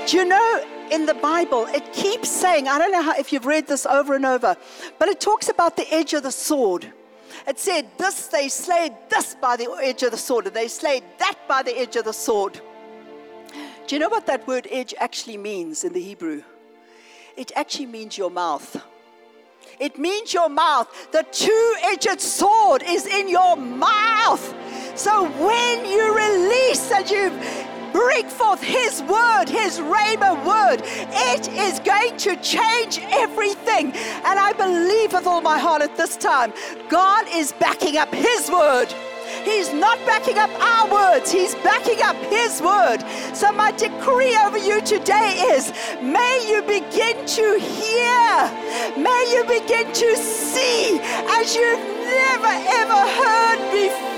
Do 0.06 0.16
you 0.16 0.24
know 0.24 0.69
in 0.90 1.06
the 1.06 1.14
Bible, 1.14 1.66
it 1.66 1.92
keeps 1.92 2.28
saying, 2.28 2.68
I 2.68 2.78
don't 2.78 2.92
know 2.92 3.02
how, 3.02 3.14
if 3.16 3.32
you've 3.32 3.46
read 3.46 3.66
this 3.66 3.86
over 3.86 4.14
and 4.14 4.26
over, 4.26 4.56
but 4.98 5.08
it 5.08 5.20
talks 5.20 5.48
about 5.48 5.76
the 5.76 5.92
edge 5.92 6.14
of 6.14 6.22
the 6.22 6.32
sword. 6.32 6.92
It 7.46 7.58
said, 7.58 7.88
This 7.96 8.26
they 8.26 8.48
slayed 8.48 8.92
this 9.08 9.34
by 9.34 9.56
the 9.56 9.70
edge 9.82 10.02
of 10.02 10.10
the 10.10 10.16
sword, 10.16 10.46
and 10.46 10.56
they 10.56 10.68
slayed 10.68 11.04
that 11.18 11.36
by 11.48 11.62
the 11.62 11.76
edge 11.78 11.96
of 11.96 12.04
the 12.04 12.12
sword. 12.12 12.60
Do 13.86 13.96
you 13.96 13.98
know 13.98 14.08
what 14.08 14.26
that 14.26 14.46
word 14.46 14.68
edge 14.70 14.94
actually 14.98 15.36
means 15.36 15.84
in 15.84 15.92
the 15.92 16.00
Hebrew? 16.00 16.42
It 17.36 17.52
actually 17.56 17.86
means 17.86 18.18
your 18.18 18.30
mouth. 18.30 18.84
It 19.78 19.98
means 19.98 20.34
your 20.34 20.48
mouth. 20.48 20.88
The 21.10 21.24
two 21.32 21.74
edged 21.82 22.20
sword 22.20 22.82
is 22.82 23.06
in 23.06 23.28
your 23.28 23.56
mouth. 23.56 24.54
So 24.94 25.28
when 25.28 25.86
you 25.86 26.14
release 26.14 26.92
and 26.92 27.08
you 27.10 27.30
bring 27.92 28.28
forth 28.28 28.62
His 28.62 29.02
word, 29.02 29.46
His 29.48 29.78
Rhema 29.78 30.44
word, 30.44 30.82
it 30.84 31.48
is 31.48 31.78
going 31.80 32.16
to 32.18 32.36
change 32.36 33.00
everything. 33.10 33.92
And 34.24 34.38
I 34.38 34.52
believe 34.52 35.12
with 35.12 35.26
all 35.26 35.40
my 35.40 35.58
heart 35.58 35.82
at 35.82 35.96
this 35.96 36.16
time, 36.16 36.52
God 36.88 37.26
is 37.32 37.52
backing 37.52 37.96
up 37.96 38.12
His 38.14 38.50
word. 38.50 38.92
He's 39.44 39.72
not 39.72 39.98
backing 40.04 40.38
up 40.38 40.50
our 40.60 40.92
words, 40.92 41.30
He's 41.30 41.54
backing 41.56 42.02
up 42.02 42.16
His 42.16 42.60
word. 42.60 42.98
So, 43.34 43.52
my 43.52 43.70
decree 43.72 44.36
over 44.36 44.58
you 44.58 44.80
today 44.82 45.32
is 45.54 45.72
may 46.02 46.46
you 46.48 46.62
begin 46.62 47.24
to 47.26 47.58
hear, 47.58 48.32
may 48.98 49.22
you 49.32 49.44
begin 49.44 49.92
to 49.92 50.16
see 50.16 50.98
as 51.38 51.54
you've 51.54 52.00
never 52.10 52.54
ever 52.82 53.00
heard 53.18 53.60
before. 53.72 54.10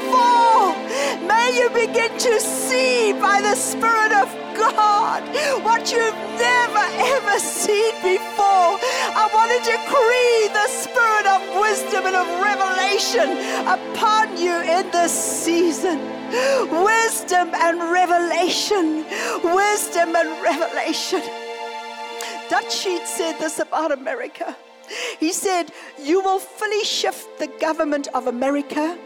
May 1.27 1.57
you 1.57 1.71
begin 1.71 2.19
to 2.19 2.41
see 2.41 3.13
by 3.13 3.41
the 3.53 3.59
Spirit 3.59 4.13
of 4.13 4.33
God 4.57 5.21
what 5.63 5.93
you've 5.93 6.23
never 6.41 6.87
ever 7.13 7.39
seen 7.39 7.93
before. 7.97 8.81
I 9.13 9.29
want 9.35 9.53
to 9.53 9.61
decree 9.77 10.49
the 10.57 10.69
spirit 10.69 11.27
of 11.27 11.61
wisdom 11.61 12.07
and 12.07 12.17
of 12.17 12.27
revelation 12.41 13.29
upon 13.69 14.39
you 14.39 14.57
in 14.57 14.91
this 14.91 15.13
season. 15.13 15.99
Wisdom 16.83 17.51
and 17.53 17.93
revelation. 17.93 19.05
Wisdom 19.45 20.17
and 20.17 20.43
revelation. 20.43 21.21
Dutch 22.49 22.73
Sheets 22.73 23.11
said 23.11 23.39
this 23.39 23.59
about 23.59 23.93
America. 23.93 24.57
He 25.21 25.31
said, 25.31 25.73
You 26.03 26.23
will 26.23 26.39
fully 26.39 26.85
shift 26.85 27.39
the 27.39 27.49
government 27.61 28.09
of 28.15 28.29
America 28.29 28.97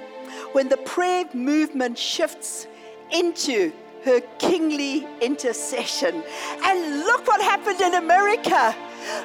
when 0.53 0.69
the 0.69 0.77
prayer 0.77 1.25
movement 1.35 1.99
shifts 1.99 2.69
into 3.11 3.73
her 4.07 4.21
kingly 4.39 5.05
intercession. 5.21 6.23
And 6.65 7.01
look 7.01 7.27
what 7.27 7.41
happened 7.41 7.81
in 7.81 7.95
America. 7.95 8.75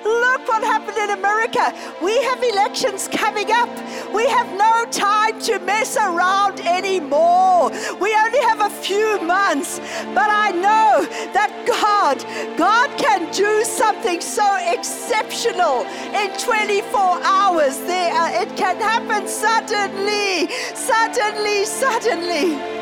Look 0.03 0.47
what 0.47 0.63
happened 0.63 0.97
in 0.97 1.11
America. 1.11 1.73
We 2.01 2.21
have 2.23 2.41
elections 2.43 3.07
coming 3.07 3.51
up. 3.51 3.69
We 4.11 4.25
have 4.27 4.49
no 4.57 4.85
time 4.89 5.39
to 5.41 5.59
mess 5.59 5.97
around 5.97 6.61
anymore. 6.61 7.69
We 7.99 8.15
only 8.15 8.41
have 8.41 8.61
a 8.61 8.71
few 8.71 9.21
months. 9.21 9.79
But 10.15 10.29
I 10.31 10.49
know 10.49 11.05
that 11.37 11.51
God, 11.67 12.17
God 12.57 12.89
can 12.97 13.31
do 13.31 13.63
something 13.63 14.19
so 14.19 14.47
exceptional 14.65 15.85
in 16.17 16.35
24 16.39 17.21
hours. 17.21 17.77
There, 17.81 18.41
it 18.41 18.57
can 18.57 18.77
happen 18.77 19.27
suddenly, 19.27 20.49
suddenly, 20.73 21.65
suddenly. 21.65 22.80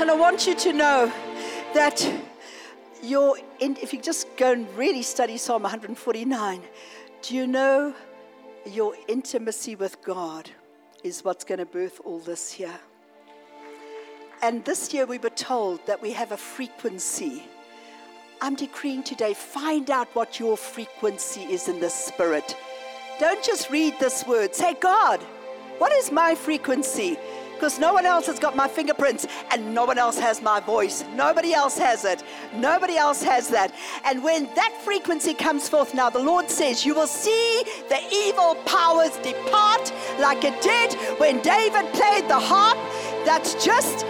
And 0.00 0.10
I 0.10 0.14
want 0.16 0.46
you 0.46 0.56
to 0.56 0.72
know 0.72 1.12
that 1.72 2.04
your, 3.00 3.38
if 3.60 3.92
you 3.92 4.02
just 4.02 4.26
go 4.36 4.52
and 4.52 4.68
really 4.76 5.02
study 5.02 5.36
Psalm 5.36 5.62
149, 5.62 6.60
do 7.22 7.34
you 7.34 7.46
know 7.46 7.94
your 8.66 8.96
intimacy 9.06 9.76
with 9.76 10.02
God 10.02 10.50
is 11.04 11.24
what's 11.24 11.44
going 11.44 11.60
to 11.60 11.66
birth 11.66 12.00
all 12.04 12.18
this 12.18 12.50
here? 12.50 12.78
And 14.42 14.64
this 14.64 14.92
year 14.92 15.06
we 15.06 15.18
were 15.18 15.30
told 15.30 15.86
that 15.86 16.02
we 16.02 16.10
have 16.10 16.32
a 16.32 16.36
frequency. 16.36 17.44
I'm 18.42 18.56
decreeing 18.56 19.04
today, 19.04 19.32
find 19.32 19.90
out 19.90 20.08
what 20.14 20.40
your 20.40 20.56
frequency 20.56 21.42
is 21.44 21.68
in 21.68 21.78
the 21.78 21.88
spirit. 21.88 22.56
Don't 23.20 23.42
just 23.44 23.70
read 23.70 23.94
this 24.00 24.26
word. 24.26 24.56
Say, 24.56 24.74
God, 24.74 25.22
what 25.78 25.92
is 25.92 26.10
my 26.10 26.34
frequency? 26.34 27.16
Because 27.64 27.78
no 27.78 27.94
one 27.94 28.04
else 28.04 28.26
has 28.26 28.38
got 28.38 28.54
my 28.54 28.68
fingerprints 28.68 29.26
and 29.50 29.74
no 29.74 29.86
one 29.86 29.96
else 29.96 30.18
has 30.18 30.42
my 30.42 30.60
voice. 30.60 31.02
Nobody 31.14 31.54
else 31.54 31.78
has 31.78 32.04
it. 32.04 32.22
Nobody 32.54 32.98
else 32.98 33.22
has 33.22 33.48
that. 33.48 33.72
And 34.04 34.22
when 34.22 34.54
that 34.54 34.78
frequency 34.82 35.32
comes 35.32 35.66
forth 35.66 35.94
now, 35.94 36.10
the 36.10 36.18
Lord 36.18 36.50
says, 36.50 36.84
You 36.84 36.94
will 36.94 37.06
see 37.06 37.62
the 37.88 38.00
evil 38.12 38.56
powers 38.66 39.16
depart 39.22 39.94
like 40.20 40.44
it 40.44 40.60
did 40.60 40.92
when 41.18 41.40
David 41.40 41.90
played 41.94 42.28
the 42.28 42.38
harp. 42.38 42.76
That's 43.24 43.54
just 43.64 44.04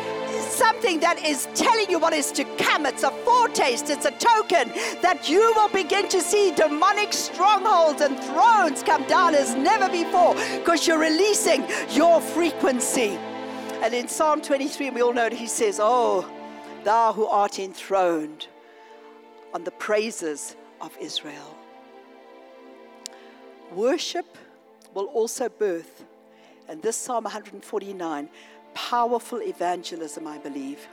something 0.51 0.99
that 0.99 1.25
is 1.25 1.47
telling 1.55 1.89
you 1.89 2.01
what 2.01 2.13
is 2.13 2.33
to 2.33 2.43
come. 2.57 2.87
It's 2.87 3.05
a 3.05 3.13
foretaste, 3.13 3.89
it's 3.89 4.05
a 4.05 4.11
token 4.11 4.73
that 5.01 5.29
you 5.29 5.53
will 5.55 5.69
begin 5.69 6.09
to 6.09 6.21
see 6.21 6.51
demonic 6.51 7.13
strongholds 7.13 8.01
and 8.01 8.19
thrones 8.19 8.83
come 8.83 9.05
down 9.05 9.37
as 9.37 9.55
never 9.55 9.89
before 9.89 10.35
because 10.59 10.89
you're 10.89 10.99
releasing 10.99 11.65
your 11.91 12.21
frequency. 12.21 13.17
And 13.85 13.93
in 13.93 14.09
Psalm 14.09 14.41
23, 14.41 14.89
we 14.89 15.03
all 15.03 15.13
know 15.13 15.29
that 15.29 15.37
he 15.37 15.47
says, 15.47 15.79
Oh, 15.79 16.27
thou 16.85 17.13
who 17.13 17.27
art 17.27 17.59
enthroned 17.59 18.47
on 19.53 19.63
the 19.63 19.73
praises 19.73 20.57
of 20.81 20.97
Israel. 20.99 21.55
Worship 23.73 24.39
will 24.95 25.05
also 25.09 25.51
birth, 25.51 26.03
and 26.67 26.81
this 26.81 26.97
Psalm 26.97 27.25
149, 27.25 28.31
powerful 28.73 29.43
evangelism, 29.43 30.27
I 30.27 30.39
believe. 30.39 30.89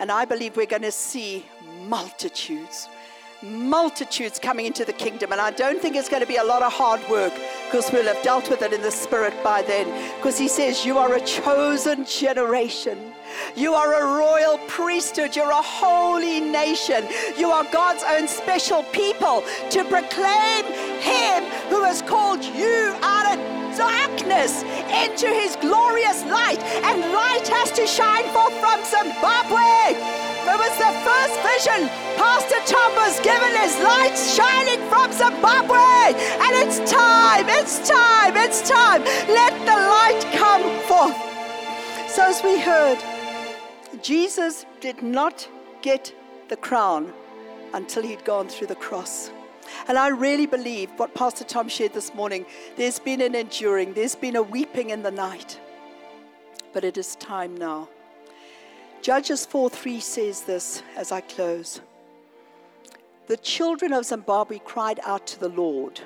And 0.00 0.10
I 0.10 0.24
believe 0.24 0.56
we're 0.56 0.66
going 0.66 0.82
to 0.82 0.90
see 0.90 1.46
multitudes 1.82 2.88
multitudes 3.44 4.38
coming 4.38 4.66
into 4.66 4.84
the 4.84 4.92
kingdom. 4.92 5.32
And 5.32 5.40
I 5.40 5.50
don't 5.50 5.80
think 5.80 5.96
it's 5.96 6.08
going 6.08 6.22
to 6.22 6.28
be 6.28 6.36
a 6.36 6.44
lot 6.44 6.62
of 6.62 6.72
hard 6.72 7.00
work 7.08 7.32
because 7.66 7.90
we'll 7.92 8.12
have 8.12 8.22
dealt 8.22 8.50
with 8.50 8.62
it 8.62 8.72
in 8.72 8.82
the 8.82 8.90
spirit 8.90 9.34
by 9.44 9.62
then. 9.62 9.86
Because 10.16 10.38
he 10.38 10.48
says, 10.48 10.84
You 10.84 10.98
are 10.98 11.14
a 11.14 11.20
chosen 11.20 12.04
generation. 12.04 13.12
You 13.56 13.74
are 13.74 13.94
a 13.94 14.16
royal 14.16 14.58
priesthood. 14.68 15.34
You're 15.34 15.50
a 15.50 15.62
holy 15.62 16.40
nation. 16.40 17.04
You 17.36 17.50
are 17.50 17.64
God's 17.72 18.04
own 18.04 18.28
special 18.28 18.82
people 18.84 19.42
to 19.70 19.84
proclaim 19.84 20.64
Him 21.00 21.44
who 21.68 21.82
has 21.84 22.02
called 22.02 22.44
you 22.44 22.94
out 23.02 23.36
of 23.36 23.76
darkness 23.76 24.62
into 24.62 25.26
His 25.26 25.56
glorious 25.56 26.24
light. 26.26 26.60
And 26.84 27.00
light 27.12 27.48
has 27.48 27.70
to 27.72 27.86
shine 27.86 28.24
forth 28.32 28.54
from 28.60 28.82
Zimbabwe. 28.84 30.23
It 30.46 30.58
was 30.60 30.76
the 30.76 30.92
first 31.08 31.36
vision 31.40 31.88
Pastor 32.16 32.60
Tom 32.66 32.94
was 32.96 33.18
given 33.20 33.54
his 33.56 33.78
light 33.80 34.14
shining 34.14 34.78
from 34.90 35.10
Zimbabwe. 35.10 36.12
And 36.44 36.52
it's 36.62 36.78
time, 36.90 37.46
it's 37.48 37.88
time, 37.88 38.36
it's 38.36 38.68
time. 38.68 39.02
Let 39.28 39.52
the 39.64 39.78
light 39.96 40.22
come 40.36 40.62
forth. 40.82 41.16
So, 42.10 42.28
as 42.28 42.42
we 42.42 42.60
heard, 42.60 42.98
Jesus 44.02 44.66
did 44.80 45.02
not 45.02 45.48
get 45.80 46.14
the 46.48 46.56
crown 46.56 47.12
until 47.72 48.02
he'd 48.02 48.24
gone 48.24 48.48
through 48.48 48.66
the 48.66 48.74
cross. 48.74 49.30
And 49.88 49.96
I 49.96 50.08
really 50.08 50.46
believe 50.46 50.90
what 50.98 51.14
Pastor 51.14 51.44
Tom 51.44 51.68
shared 51.68 51.94
this 51.94 52.14
morning 52.14 52.44
there's 52.76 52.98
been 52.98 53.22
an 53.22 53.34
enduring, 53.34 53.94
there's 53.94 54.14
been 54.14 54.36
a 54.36 54.42
weeping 54.42 54.90
in 54.90 55.02
the 55.02 55.10
night. 55.10 55.58
But 56.74 56.84
it 56.84 56.98
is 56.98 57.16
time 57.16 57.56
now 57.56 57.88
Judges 59.04 59.44
4 59.44 59.68
3 59.68 60.00
says 60.00 60.40
this 60.44 60.82
as 60.96 61.12
I 61.12 61.20
close. 61.20 61.82
The 63.26 63.36
children 63.36 63.92
of 63.92 64.06
Zimbabwe 64.06 64.60
cried 64.60 64.98
out 65.04 65.26
to 65.26 65.40
the 65.40 65.50
Lord, 65.50 66.00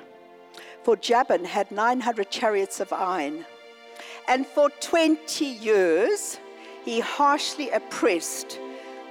for 0.83 0.97
Jabin 0.97 1.45
had 1.45 1.71
900 1.71 2.29
chariots 2.29 2.81
of 2.81 2.91
iron. 2.91 3.45
And 4.27 4.45
for 4.45 4.69
20 4.81 5.45
years, 5.45 6.41
he 6.83 6.99
harshly 6.99 7.69
oppressed 7.69 8.59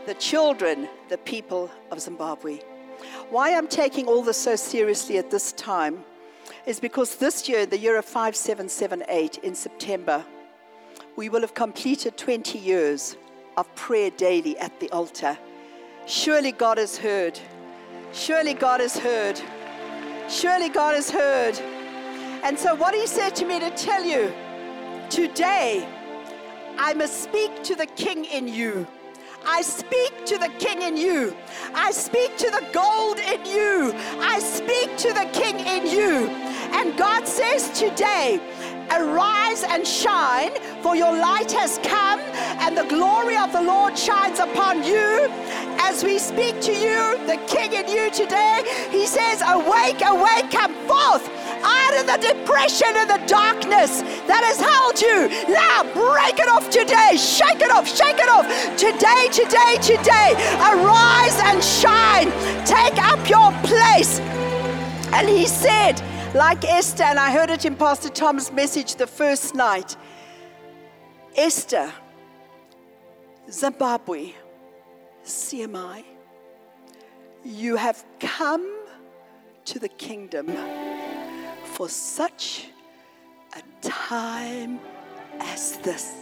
the 0.05 0.13
children, 0.13 0.87
the 1.09 1.17
people 1.17 1.71
of 1.91 2.03
Zimbabwe. 2.03 2.59
Why 3.31 3.57
I'm 3.57 3.69
taking 3.69 4.07
all 4.07 4.23
this 4.23 4.37
so 4.37 4.55
seriously 4.55 5.17
at 5.17 5.31
this 5.31 5.53
time 5.53 6.05
is 6.67 6.79
because 6.79 7.17
this 7.17 7.49
year, 7.49 7.65
the 7.65 7.79
year 7.79 7.97
of 7.97 8.05
5778 8.05 9.39
in 9.39 9.55
September, 9.55 10.23
we 11.17 11.31
will 11.31 11.41
have 11.41 11.55
completed 11.55 12.19
20 12.19 12.59
years 12.59 13.17
of 13.59 13.75
prayer 13.75 14.11
daily 14.11 14.57
at 14.59 14.79
the 14.79 14.89
altar. 14.91 15.37
Surely 16.07 16.53
God 16.53 16.79
has 16.79 16.97
heard. 16.97 17.39
Surely 18.13 18.55
God 18.55 18.81
has 18.81 18.97
heard. 18.97 19.41
Surely 20.29 20.69
God 20.69 20.95
has 20.95 21.11
heard. 21.11 21.59
And 22.45 22.57
so, 22.57 22.77
what 22.77 22.95
He 22.95 23.07
said 23.07 23.35
to 23.37 23.45
me 23.45 23.59
to 23.59 23.71
tell 23.71 24.05
you 24.05 24.33
today, 25.11 25.87
I 26.79 26.95
must 26.95 27.21
speak 27.25 27.65
to 27.65 27.75
the 27.75 27.87
King 27.87 28.25
in 28.27 28.47
you. 28.47 28.87
I 29.45 29.63
speak 29.63 30.25
to 30.27 30.39
the 30.39 30.51
King 30.61 30.83
in 30.83 30.97
you. 30.97 31.37
I 31.75 31.91
speak 31.91 32.37
to 32.39 32.51
the 32.51 32.65
gold 32.73 33.19
in 33.19 33.45
you. 33.45 33.93
I 34.21 34.39
speak 34.39 34.97
to 34.99 35.13
the 35.13 35.29
King 35.33 35.59
in 35.59 35.87
you. 35.87 36.29
And 36.79 36.97
God 36.97 37.27
says 37.27 37.71
today, 37.77 38.41
Arise 38.91 39.65
and 39.65 39.87
shine, 39.87 40.53
for 40.83 40.97
your 40.97 41.13
light 41.13 41.53
has 41.53 41.79
come, 41.83 42.08
and 42.69 42.77
the 42.77 42.95
glory 42.95 43.39
of 43.39 43.51
the 43.51 43.63
Lord 43.63 43.97
shines 43.97 44.41
upon 44.41 44.85
you. 44.85 45.27
As 45.81 46.05
we 46.05 46.19
speak 46.19 46.61
to 46.61 46.73
you, 46.73 47.17
the 47.27 47.41
King 47.47 47.73
in 47.73 47.89
you 47.89 48.11
today, 48.11 48.63
he 48.91 49.07
says, 49.07 49.41
Awake, 49.41 50.03
awake, 50.05 50.51
come 50.51 50.75
forth 50.87 51.27
out 51.65 51.95
of 51.99 52.07
the 52.07 52.19
depression 52.21 52.89
and 52.93 53.09
the 53.09 53.27
darkness 53.27 54.03
that 54.29 54.45
has 54.45 54.61
held 54.61 55.01
you. 55.01 55.33
Now, 55.49 55.83
break 55.97 56.39
it 56.39 56.49
off 56.51 56.69
today. 56.69 57.17
Shake 57.17 57.63
it 57.63 57.71
off, 57.71 57.89
shake 57.89 58.19
it 58.19 58.29
off. 58.29 58.45
Today, 58.77 59.29
today, 59.33 59.77
today. 59.81 60.37
Arise 60.61 61.41
and 61.49 61.65
shine. 61.65 62.29
Take 62.67 63.03
up 63.03 63.31
your 63.31 63.51
place. 63.67 64.21
And 65.17 65.27
he 65.27 65.47
said, 65.47 65.95
like 66.35 66.63
Esther, 66.67 67.05
and 67.05 67.19
I 67.19 67.33
heard 67.33 67.49
it 67.49 67.65
in 67.65 67.77
Pastor 67.77 68.11
Tom's 68.11 68.53
message 68.53 68.97
the 68.97 69.07
first 69.07 69.55
night 69.55 69.97
Esther, 71.35 71.93
Zimbabwe, 73.51 74.33
CMI, 75.25 76.05
you 77.45 77.77
have 77.77 78.05
come 78.21 78.85
to 79.65 79.79
the 79.79 79.89
kingdom 79.89 80.47
for 81.65 81.89
such 81.89 82.69
a 83.57 83.63
time 83.87 84.81
as 85.41 85.79
this. 85.79 86.13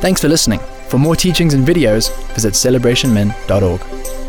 Thanks 0.00 0.20
for 0.20 0.28
listening. 0.28 0.60
For 0.88 0.98
more 0.98 1.16
teachings 1.16 1.54
and 1.54 1.66
videos, 1.66 2.12
visit 2.34 2.54
celebrationmen.org. 2.54 4.23